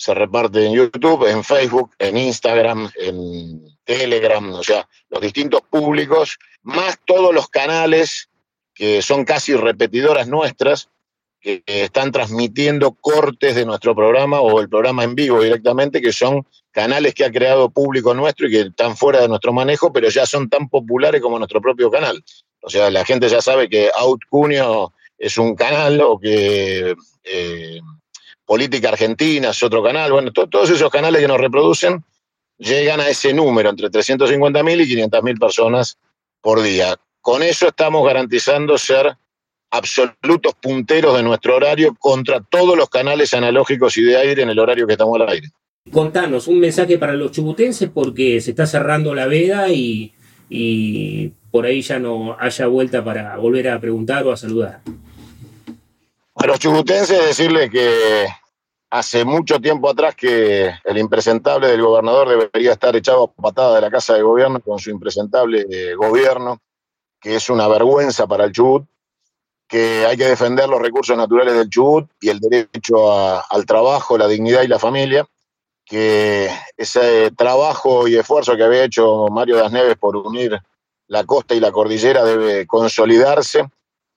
se 0.01 0.15
reparte 0.15 0.65
en 0.65 0.73
YouTube, 0.73 1.29
en 1.29 1.43
Facebook, 1.43 1.91
en 1.99 2.17
Instagram, 2.17 2.89
en 2.95 3.63
Telegram, 3.83 4.51
o 4.51 4.63
sea, 4.63 4.89
los 5.11 5.21
distintos 5.21 5.61
públicos, 5.69 6.39
más 6.63 6.97
todos 7.05 7.31
los 7.31 7.49
canales 7.49 8.27
que 8.73 9.03
son 9.03 9.25
casi 9.25 9.53
repetidoras 9.53 10.27
nuestras, 10.27 10.89
que 11.39 11.61
están 11.67 12.11
transmitiendo 12.11 12.93
cortes 12.93 13.53
de 13.53 13.63
nuestro 13.63 13.95
programa 13.95 14.41
o 14.41 14.59
el 14.59 14.69
programa 14.69 15.03
en 15.03 15.13
vivo 15.13 15.39
directamente, 15.39 16.01
que 16.01 16.13
son 16.13 16.47
canales 16.71 17.13
que 17.13 17.25
ha 17.25 17.31
creado 17.31 17.69
público 17.69 18.15
nuestro 18.15 18.47
y 18.47 18.51
que 18.53 18.61
están 18.61 18.97
fuera 18.97 19.21
de 19.21 19.27
nuestro 19.27 19.53
manejo, 19.53 19.93
pero 19.93 20.09
ya 20.09 20.25
son 20.25 20.49
tan 20.49 20.67
populares 20.67 21.21
como 21.21 21.37
nuestro 21.37 21.61
propio 21.61 21.91
canal. 21.91 22.23
O 22.61 22.71
sea, 22.71 22.89
la 22.89 23.05
gente 23.05 23.29
ya 23.29 23.39
sabe 23.39 23.69
que 23.69 23.91
Out 23.95 24.21
Cunio 24.31 24.93
es 25.19 25.37
un 25.37 25.53
canal 25.53 26.01
o 26.01 26.17
que 26.17 26.95
eh, 27.23 27.79
Política 28.45 28.89
Argentina 28.89 29.49
es 29.49 29.63
otro 29.63 29.83
canal, 29.83 30.11
bueno, 30.11 30.31
to 30.31 30.47
todos 30.47 30.69
esos 30.69 30.89
canales 30.89 31.21
que 31.21 31.27
nos 31.27 31.39
reproducen 31.39 32.03
llegan 32.57 32.99
a 32.99 33.07
ese 33.07 33.33
número, 33.33 33.69
entre 33.69 33.89
350.000 33.89 34.85
y 34.85 34.95
500.000 34.95 35.39
personas 35.39 35.97
por 36.41 36.61
día. 36.61 36.95
Con 37.21 37.43
eso 37.43 37.67
estamos 37.67 38.05
garantizando 38.05 38.77
ser 38.77 39.15
absolutos 39.71 40.53
punteros 40.61 41.15
de 41.15 41.23
nuestro 41.23 41.55
horario 41.55 41.95
contra 41.97 42.41
todos 42.41 42.77
los 42.77 42.89
canales 42.89 43.33
analógicos 43.33 43.97
y 43.97 44.03
de 44.03 44.17
aire 44.17 44.43
en 44.43 44.49
el 44.49 44.59
horario 44.59 44.85
que 44.85 44.93
estamos 44.93 45.19
al 45.19 45.29
aire. 45.29 45.47
Contanos 45.91 46.47
un 46.47 46.59
mensaje 46.59 46.97
para 46.97 47.13
los 47.13 47.31
chubutenses 47.31 47.89
porque 47.89 48.41
se 48.41 48.51
está 48.51 48.67
cerrando 48.67 49.15
la 49.15 49.27
veda 49.27 49.69
y 49.69 50.13
por 51.51 51.65
ahí 51.65 51.81
ya 51.81 51.99
no 51.99 52.37
haya 52.39 52.67
vuelta 52.67 53.03
para 53.03 53.37
volver 53.37 53.69
a 53.69 53.79
preguntar 53.79 54.25
o 54.25 54.31
a 54.31 54.37
saludar. 54.37 54.81
A 56.41 56.47
los 56.47 56.57
chubutenses 56.57 57.23
decirles 57.23 57.69
que 57.69 58.25
hace 58.89 59.23
mucho 59.23 59.59
tiempo 59.59 59.87
atrás 59.87 60.15
que 60.15 60.71
el 60.85 60.97
impresentable 60.97 61.67
del 61.67 61.83
gobernador 61.83 62.29
debería 62.29 62.71
estar 62.71 62.95
echado 62.95 63.25
a 63.25 63.41
patada 63.41 63.75
de 63.75 63.81
la 63.81 63.91
Casa 63.91 64.15
de 64.15 64.23
Gobierno 64.23 64.59
con 64.59 64.79
su 64.79 64.89
impresentable 64.89 65.93
gobierno, 65.93 66.59
que 67.19 67.35
es 67.35 67.47
una 67.51 67.67
vergüenza 67.67 68.25
para 68.25 68.45
el 68.45 68.53
Chubut, 68.53 68.87
que 69.67 70.07
hay 70.07 70.17
que 70.17 70.25
defender 70.25 70.67
los 70.67 70.81
recursos 70.81 71.15
naturales 71.15 71.53
del 71.53 71.69
Chubut 71.69 72.09
y 72.19 72.29
el 72.29 72.39
derecho 72.39 73.11
al 73.47 73.65
trabajo, 73.67 74.17
la 74.17 74.27
dignidad 74.27 74.63
y 74.63 74.67
la 74.67 74.79
familia, 74.79 75.27
que 75.85 76.49
ese 76.75 77.29
trabajo 77.37 78.07
y 78.07 78.15
esfuerzo 78.15 78.57
que 78.57 78.63
había 78.63 78.85
hecho 78.85 79.27
Mario 79.29 79.57
Das 79.57 79.71
Neves 79.71 79.95
por 79.95 80.17
unir 80.17 80.59
la 81.05 81.23
costa 81.23 81.53
y 81.53 81.59
la 81.59 81.71
cordillera 81.71 82.23
debe 82.23 82.65
consolidarse, 82.65 83.69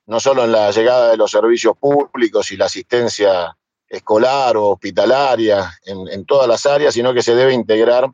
no 0.07 0.19
solo 0.19 0.43
en 0.43 0.51
la 0.51 0.71
llegada 0.71 1.11
de 1.11 1.17
los 1.17 1.31
servicios 1.31 1.75
públicos 1.77 2.51
y 2.51 2.57
la 2.57 2.65
asistencia 2.65 3.57
escolar 3.87 4.57
o 4.57 4.69
hospitalaria, 4.69 5.71
en, 5.85 6.25
todas 6.25 6.47
las 6.47 6.65
áreas, 6.65 6.93
sino 6.93 7.13
que 7.13 7.23
se 7.23 7.35
debe 7.35 7.53
integrar 7.53 8.09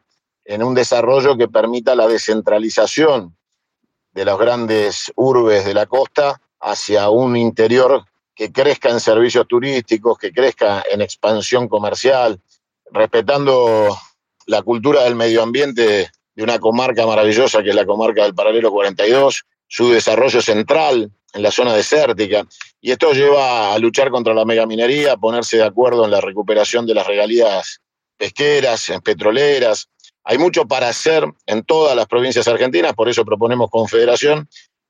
en 0.45 0.63
un 0.63 0.75
desarrollo 0.75 1.37
que 1.37 1.47
permita 1.47 1.95
la 1.95 2.07
descentralización 2.07 3.35
de 4.11 4.25
las 4.25 4.37
grandes 4.37 5.11
urbes 5.15 5.65
de 5.65 5.73
la 5.73 5.85
costa 5.85 6.41
hacia 6.59 7.09
un 7.09 7.37
interior 7.37 8.03
que 8.35 8.51
crezca 8.51 8.89
en 8.89 8.99
servicios 8.99 9.47
turísticos, 9.47 10.17
que 10.17 10.31
crezca 10.31 10.83
en 10.91 11.01
expansión 11.01 11.67
comercial, 11.67 12.41
respetando 12.91 13.97
la 14.45 14.61
cultura 14.61 15.03
del 15.03 15.15
medio 15.15 15.41
ambiente 15.41 16.11
de 16.35 16.43
una 16.43 16.59
comarca 16.59 17.05
maravillosa 17.05 17.61
que 17.63 17.69
es 17.69 17.75
la 17.75 17.85
comarca 17.85 18.23
del 18.23 18.35
Paralelo 18.35 18.71
42, 18.71 19.45
su 19.67 19.89
desarrollo 19.89 20.41
central, 20.41 21.11
en 21.33 21.41
la 21.41 21.51
zona 21.51 21.73
desértica. 21.73 22.45
Y 22.79 22.91
esto 22.91 23.13
lleva 23.13 23.73
a 23.73 23.79
luchar 23.79 24.09
contra 24.09 24.33
la 24.33 24.45
megaminería, 24.45 25.13
a 25.13 25.17
ponerse 25.17 25.57
de 25.57 25.63
acuerdo 25.63 26.05
en 26.05 26.11
la 26.11 26.21
recuperación 26.21 26.85
de 26.85 26.93
las 26.93 27.07
regalías 27.07 27.81
pesqueras, 28.17 28.91
petroleras. 29.03 29.89
Hay 30.23 30.37
mucho 30.37 30.67
para 30.67 30.89
hacer 30.89 31.25
en 31.45 31.63
todas 31.63 31.95
las 31.95 32.05
provincias 32.05 32.47
argentinas, 32.47 32.93
por 32.93 33.09
eso 33.09 33.25
proponemos 33.25 33.69
confederación. 33.69 34.47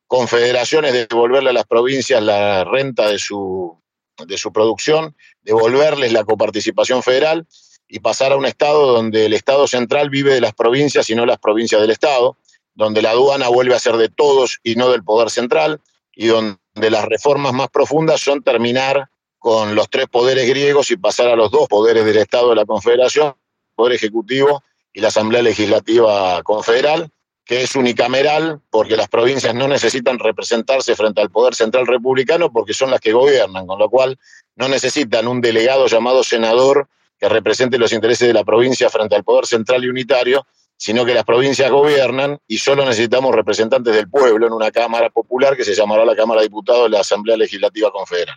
Confederación 0.07 0.85
es 0.85 1.07
devolverle 1.07 1.51
a 1.51 1.53
las 1.53 1.65
provincias 1.65 2.21
la 2.21 2.65
renta 2.65 3.07
de 3.07 3.17
su, 3.17 3.79
de 4.25 4.37
su 4.37 4.51
producción, 4.51 5.15
devolverles 5.41 6.11
la 6.11 6.25
coparticipación 6.25 7.01
federal 7.01 7.47
y 7.87 7.99
pasar 7.99 8.33
a 8.33 8.37
un 8.37 8.45
Estado 8.45 8.87
donde 8.87 9.25
el 9.25 9.33
Estado 9.33 9.67
central 9.67 10.09
vive 10.09 10.33
de 10.33 10.41
las 10.41 10.53
provincias 10.53 11.09
y 11.09 11.15
no 11.15 11.25
las 11.25 11.39
provincias 11.39 11.79
del 11.79 11.91
Estado, 11.91 12.37
donde 12.73 13.01
la 13.01 13.11
aduana 13.11 13.49
vuelve 13.49 13.75
a 13.75 13.79
ser 13.79 13.95
de 13.97 14.09
todos 14.09 14.59
y 14.63 14.75
no 14.75 14.89
del 14.89 15.03
poder 15.03 15.29
central, 15.29 15.81
y 16.21 16.27
donde 16.27 16.91
las 16.91 17.03
reformas 17.05 17.51
más 17.51 17.69
profundas 17.69 18.21
son 18.21 18.43
terminar 18.43 19.09
con 19.39 19.73
los 19.73 19.89
tres 19.89 20.05
poderes 20.05 20.47
griegos 20.47 20.91
y 20.91 20.97
pasar 20.97 21.27
a 21.29 21.35
los 21.35 21.49
dos 21.49 21.67
poderes 21.67 22.05
del 22.05 22.17
Estado 22.17 22.51
de 22.51 22.57
la 22.57 22.65
Confederación, 22.67 23.29
el 23.29 23.75
Poder 23.75 23.93
Ejecutivo 23.93 24.63
y 24.93 25.01
la 25.01 25.07
Asamblea 25.07 25.41
Legislativa 25.41 26.43
Confederal, 26.43 27.09
que 27.43 27.63
es 27.63 27.75
unicameral 27.75 28.61
porque 28.69 28.95
las 28.95 29.07
provincias 29.07 29.55
no 29.55 29.67
necesitan 29.67 30.19
representarse 30.19 30.95
frente 30.95 31.21
al 31.21 31.31
Poder 31.31 31.55
Central 31.55 31.87
Republicano 31.87 32.51
porque 32.51 32.75
son 32.75 32.91
las 32.91 32.99
que 32.99 33.13
gobiernan, 33.13 33.65
con 33.65 33.79
lo 33.79 33.89
cual 33.89 34.19
no 34.55 34.69
necesitan 34.69 35.27
un 35.27 35.41
delegado 35.41 35.87
llamado 35.87 36.23
senador 36.23 36.87
que 37.17 37.29
represente 37.29 37.79
los 37.79 37.93
intereses 37.93 38.27
de 38.27 38.35
la 38.35 38.43
provincia 38.43 38.91
frente 38.91 39.15
al 39.15 39.23
Poder 39.23 39.47
Central 39.47 39.83
y 39.83 39.89
Unitario, 39.89 40.45
sino 40.81 41.05
que 41.05 41.13
las 41.13 41.25
provincias 41.25 41.69
gobiernan 41.69 42.39
y 42.47 42.57
solo 42.57 42.83
necesitamos 42.83 43.35
representantes 43.35 43.93
del 43.93 44.09
pueblo 44.09 44.47
en 44.47 44.53
una 44.53 44.71
Cámara 44.71 45.11
Popular 45.11 45.55
que 45.55 45.63
se 45.63 45.75
llamará 45.75 46.03
la 46.05 46.15
Cámara 46.15 46.41
de 46.41 46.47
Diputados 46.47 46.85
de 46.85 46.89
la 46.89 47.01
Asamblea 47.01 47.37
Legislativa 47.37 47.91
Confederal. 47.91 48.35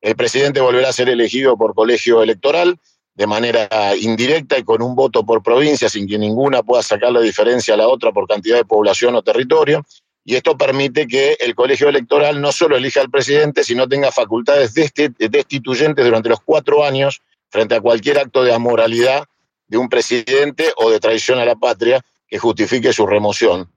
El 0.00 0.16
presidente 0.16 0.60
volverá 0.60 0.88
a 0.88 0.92
ser 0.92 1.08
elegido 1.08 1.56
por 1.56 1.76
colegio 1.76 2.24
electoral 2.24 2.76
de 3.14 3.26
manera 3.28 3.94
indirecta 3.94 4.58
y 4.58 4.64
con 4.64 4.82
un 4.82 4.96
voto 4.96 5.24
por 5.24 5.44
provincia, 5.44 5.88
sin 5.88 6.08
que 6.08 6.18
ninguna 6.18 6.64
pueda 6.64 6.82
sacar 6.82 7.12
la 7.12 7.20
diferencia 7.20 7.74
a 7.74 7.76
la 7.76 7.86
otra 7.86 8.10
por 8.10 8.26
cantidad 8.26 8.56
de 8.56 8.64
población 8.64 9.14
o 9.14 9.22
territorio. 9.22 9.86
Y 10.24 10.34
esto 10.34 10.58
permite 10.58 11.06
que 11.06 11.36
el 11.38 11.54
colegio 11.54 11.88
electoral 11.88 12.40
no 12.40 12.50
solo 12.50 12.76
elija 12.76 13.00
al 13.00 13.10
presidente, 13.10 13.62
sino 13.62 13.88
tenga 13.88 14.10
facultades 14.10 14.74
destituyentes 14.74 16.04
durante 16.04 16.30
los 16.30 16.40
cuatro 16.40 16.84
años 16.84 17.20
frente 17.48 17.76
a 17.76 17.80
cualquier 17.80 18.18
acto 18.18 18.42
de 18.42 18.52
amoralidad 18.52 19.28
de 19.70 19.78
un 19.78 19.88
presidente 19.88 20.72
o 20.76 20.90
de 20.90 20.98
traición 20.98 21.38
a 21.38 21.44
la 21.44 21.54
patria 21.54 22.04
que 22.28 22.38
justifique 22.38 22.92
su 22.92 23.06
remoción. 23.06 23.70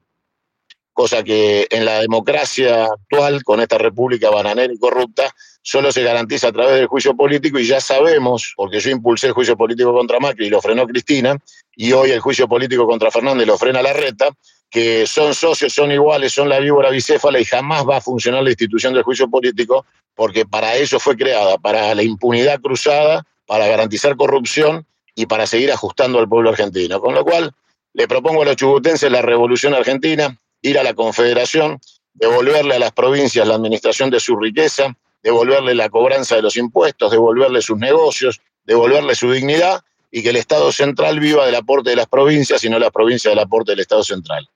Cosa 0.91 1.23
que 1.23 1.67
en 1.69 1.85
la 1.85 1.99
democracia 2.01 2.85
actual, 2.85 3.43
con 3.43 3.61
esta 3.61 3.77
república 3.77 4.29
bananera 4.29 4.73
y 4.73 4.77
corrupta, 4.77 5.33
solo 5.61 5.91
se 5.91 6.03
garantiza 6.03 6.49
a 6.49 6.51
través 6.51 6.75
del 6.75 6.87
juicio 6.87 7.15
político 7.15 7.57
y 7.59 7.67
ya 7.67 7.79
sabemos, 7.79 8.53
porque 8.55 8.79
yo 8.79 8.89
impulsé 8.89 9.27
el 9.27 9.33
juicio 9.33 9.55
político 9.55 9.93
contra 9.93 10.19
Macri 10.19 10.47
y 10.47 10.49
lo 10.49 10.61
frenó 10.61 10.85
Cristina, 10.87 11.37
y 11.75 11.93
hoy 11.93 12.11
el 12.11 12.19
juicio 12.19 12.47
político 12.47 12.85
contra 12.85 13.11
Fernández 13.11 13.47
lo 13.47 13.57
frena 13.57 13.81
Larreta, 13.81 14.29
que 14.69 15.05
son 15.05 15.35
socios, 15.35 15.73
son 15.73 15.91
iguales, 15.91 16.33
son 16.33 16.49
la 16.49 16.59
víbora 16.59 16.89
bicéfala 16.89 17.39
y 17.39 17.45
jamás 17.45 17.87
va 17.87 17.97
a 17.97 18.01
funcionar 18.01 18.43
la 18.43 18.49
institución 18.49 18.93
del 18.93 19.03
juicio 19.03 19.29
político 19.29 19.85
porque 20.15 20.45
para 20.45 20.75
eso 20.75 20.99
fue 20.99 21.15
creada, 21.15 21.57
para 21.59 21.93
la 21.93 22.01
impunidad 22.03 22.59
cruzada, 22.59 23.23
para 23.45 23.67
garantizar 23.67 24.15
corrupción 24.15 24.85
y 25.15 25.25
para 25.25 25.45
seguir 25.45 25.71
ajustando 25.71 26.19
al 26.19 26.27
pueblo 26.27 26.49
argentino. 26.49 26.99
Con 26.99 27.13
lo 27.13 27.23
cual, 27.23 27.53
le 27.93 28.07
propongo 28.07 28.41
a 28.41 28.45
los 28.45 28.55
chubutenses 28.55 29.11
la 29.11 29.21
revolución 29.21 29.73
argentina, 29.73 30.37
ir 30.61 30.79
a 30.79 30.83
la 30.83 30.93
confederación, 30.93 31.79
devolverle 32.13 32.75
a 32.75 32.79
las 32.79 32.91
provincias 32.91 33.47
la 33.47 33.55
administración 33.55 34.09
de 34.09 34.19
su 34.19 34.35
riqueza, 34.35 34.95
devolverle 35.21 35.75
la 35.75 35.89
cobranza 35.89 36.35
de 36.35 36.41
los 36.41 36.55
impuestos, 36.57 37.11
devolverle 37.11 37.61
sus 37.61 37.77
negocios, 37.77 38.41
devolverle 38.65 39.15
su 39.15 39.31
dignidad 39.31 39.81
y 40.11 40.21
que 40.21 40.29
el 40.29 40.35
Estado 40.35 40.71
central 40.71 41.19
viva 41.19 41.45
del 41.45 41.55
aporte 41.55 41.91
de 41.91 41.95
las 41.95 42.07
provincias 42.07 42.63
y 42.63 42.69
no 42.69 42.79
las 42.79 42.91
provincias 42.91 43.31
del 43.31 43.39
aporte 43.39 43.71
del 43.71 43.79
Estado 43.79 44.03
central. 44.03 44.47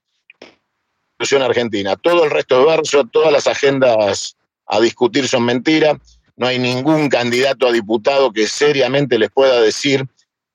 Revolución 1.18 1.42
Argentina. 1.42 1.96
Todo 1.96 2.26
el 2.26 2.32
resto 2.32 2.60
de 2.60 2.66
verso, 2.66 3.04
todas 3.12 3.32
las 3.32 3.48
agendas 3.48 4.38
a 4.68 4.80
discutir 4.80 5.28
son 5.28 5.46
mentiras. 5.46 5.98
No 6.36 6.46
hay 6.46 6.60
ningún 6.60 7.10
candidato 7.10 7.68
a 7.68 7.72
diputado 7.72 8.32
que 8.32 8.48
seriamente 8.48 9.18
les 9.18 9.32
pueda 9.32 9.60
decir 9.60 10.06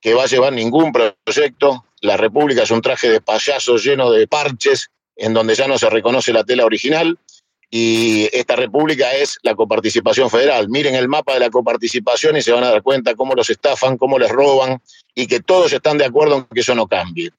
que 0.03 0.13
va 0.13 0.25
a 0.25 0.27
llevar 0.27 0.53
ningún 0.53 0.93
proyecto. 0.93 1.87
La 2.01 2.19
República 2.19 2.65
es 2.65 2.71
un 2.71 2.83
traje 2.83 3.09
de 3.09 3.21
payaso 3.21 3.77
lleno 3.77 4.11
de 4.11 4.27
parches 4.27 4.91
en 5.17 5.33
donde 5.33 5.55
ya 5.55 5.69
no 5.69 5.79
se 5.79 5.89
reconoce 5.89 6.33
la 6.33 6.45
tela 6.45 6.67
original 6.67 7.17
y 7.71 8.29
esta 8.37 8.57
república 8.57 9.15
es 9.15 9.39
la 9.43 9.55
coparticipación 9.55 10.29
federal. 10.29 10.69
Miren 10.69 10.97
el 10.97 11.09
mapa 11.09 11.35
de 11.35 11.41
la 11.41 11.49
coparticipación 11.49 12.37
y 12.37 12.43
se 12.43 12.53
van 12.53 12.65
a 12.65 12.71
dar 12.71 12.83
cuenta 12.83 13.15
cómo 13.15 13.35
los 13.35 13.49
estafan, 13.49 13.97
cómo 13.97 14.19
les 14.19 14.31
roban 14.31 14.83
y 15.15 15.27
que 15.27 15.41
todos 15.41 15.73
están 15.73 15.97
de 15.97 16.05
acuerdo 16.05 16.37
en 16.37 16.45
que 16.53 16.61
eso 16.61 16.75
no 16.75 16.89
cambie. 16.89 17.31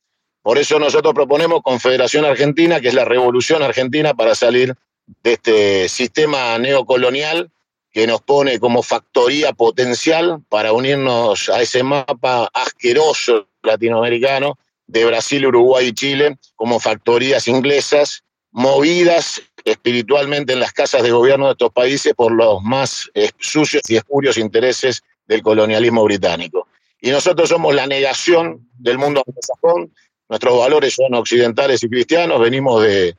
Por 0.41 0.57
eso 0.57 0.79
nosotros 0.79 1.13
proponemos 1.13 1.61
Confederación 1.61 2.25
Argentina, 2.25 2.79
que 2.79 2.87
es 2.87 2.93
la 2.93 3.05
revolución 3.05 3.61
argentina 3.61 4.13
para 4.13 4.35
salir 4.35 4.73
de 5.21 5.33
este 5.33 5.89
sistema 5.89 6.57
neocolonial 6.57 7.51
que 7.93 8.07
nos 8.07 8.21
pone 8.21 8.59
como 8.59 8.81
factoría 8.81 9.53
potencial 9.53 10.41
para 10.49 10.73
unirnos 10.73 11.47
a 11.49 11.61
ese 11.61 11.83
mapa 11.83 12.49
asqueroso 12.51 13.47
latinoamericano 13.61 14.57
de 14.87 15.05
Brasil, 15.05 15.45
Uruguay 15.45 15.87
y 15.87 15.93
Chile 15.93 16.37
como 16.55 16.79
factorías 16.79 17.47
inglesas 17.47 18.23
movidas 18.51 19.41
espiritualmente 19.63 20.53
en 20.53 20.59
las 20.59 20.73
casas 20.73 21.03
de 21.03 21.11
gobierno 21.11 21.45
de 21.45 21.51
estos 21.51 21.71
países 21.71 22.13
por 22.15 22.31
los 22.31 22.61
más 22.63 23.09
eh, 23.13 23.29
sucios 23.39 23.83
y 23.87 23.95
espurios 23.95 24.37
intereses 24.37 25.03
del 25.27 25.41
colonialismo 25.41 26.03
británico. 26.03 26.67
Y 26.99 27.11
nosotros 27.11 27.49
somos 27.49 27.73
la 27.75 27.87
negación 27.87 28.67
del 28.73 28.97
mundo 28.97 29.23
anglosajón, 29.25 29.93
nuestros 30.29 30.57
valores 30.57 30.95
son 30.95 31.13
occidentales 31.13 31.83
y 31.83 31.89
cristianos, 31.89 32.39
venimos 32.39 32.81
de, 32.81 33.15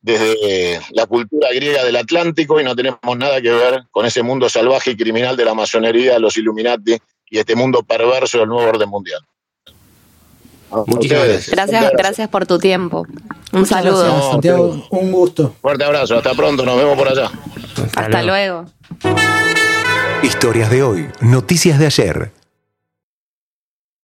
desde 0.00 0.80
la 0.92 1.06
cultura 1.06 1.48
griega 1.52 1.84
del 1.84 1.96
Atlántico 1.96 2.60
y 2.60 2.64
no 2.64 2.76
tenemos 2.76 3.00
nada 3.16 3.40
que 3.40 3.50
ver 3.50 3.84
con 3.90 4.06
ese 4.06 4.22
mundo 4.22 4.48
salvaje 4.48 4.92
y 4.92 4.96
criminal 4.96 5.36
de 5.36 5.44
la 5.44 5.54
masonería, 5.54 6.18
los 6.18 6.36
Illuminati 6.36 6.96
y 7.30 7.38
este 7.38 7.54
mundo 7.54 7.82
perverso 7.82 8.38
del 8.38 8.48
nuevo 8.48 8.68
orden 8.68 8.88
mundial. 8.88 9.20
Muchas 10.86 11.24
gracias. 11.24 11.50
Gracias, 11.50 11.92
gracias 11.92 12.28
por 12.28 12.46
tu 12.46 12.58
tiempo. 12.58 13.06
Un 13.52 13.66
saludo. 13.66 14.32
Santiago, 14.32 14.86
un 14.90 15.12
gusto. 15.12 15.54
Fuerte 15.60 15.84
abrazo, 15.84 16.16
hasta 16.16 16.34
pronto, 16.34 16.64
nos 16.64 16.76
vemos 16.76 16.96
por 16.96 17.08
allá. 17.08 17.30
Hasta, 17.96 18.22
luego. 18.22 18.66
Historias 20.22 20.70
de 20.70 20.82
hoy, 20.82 21.08
noticias 21.20 21.78
de 21.78 21.86
ayer. 21.86 22.32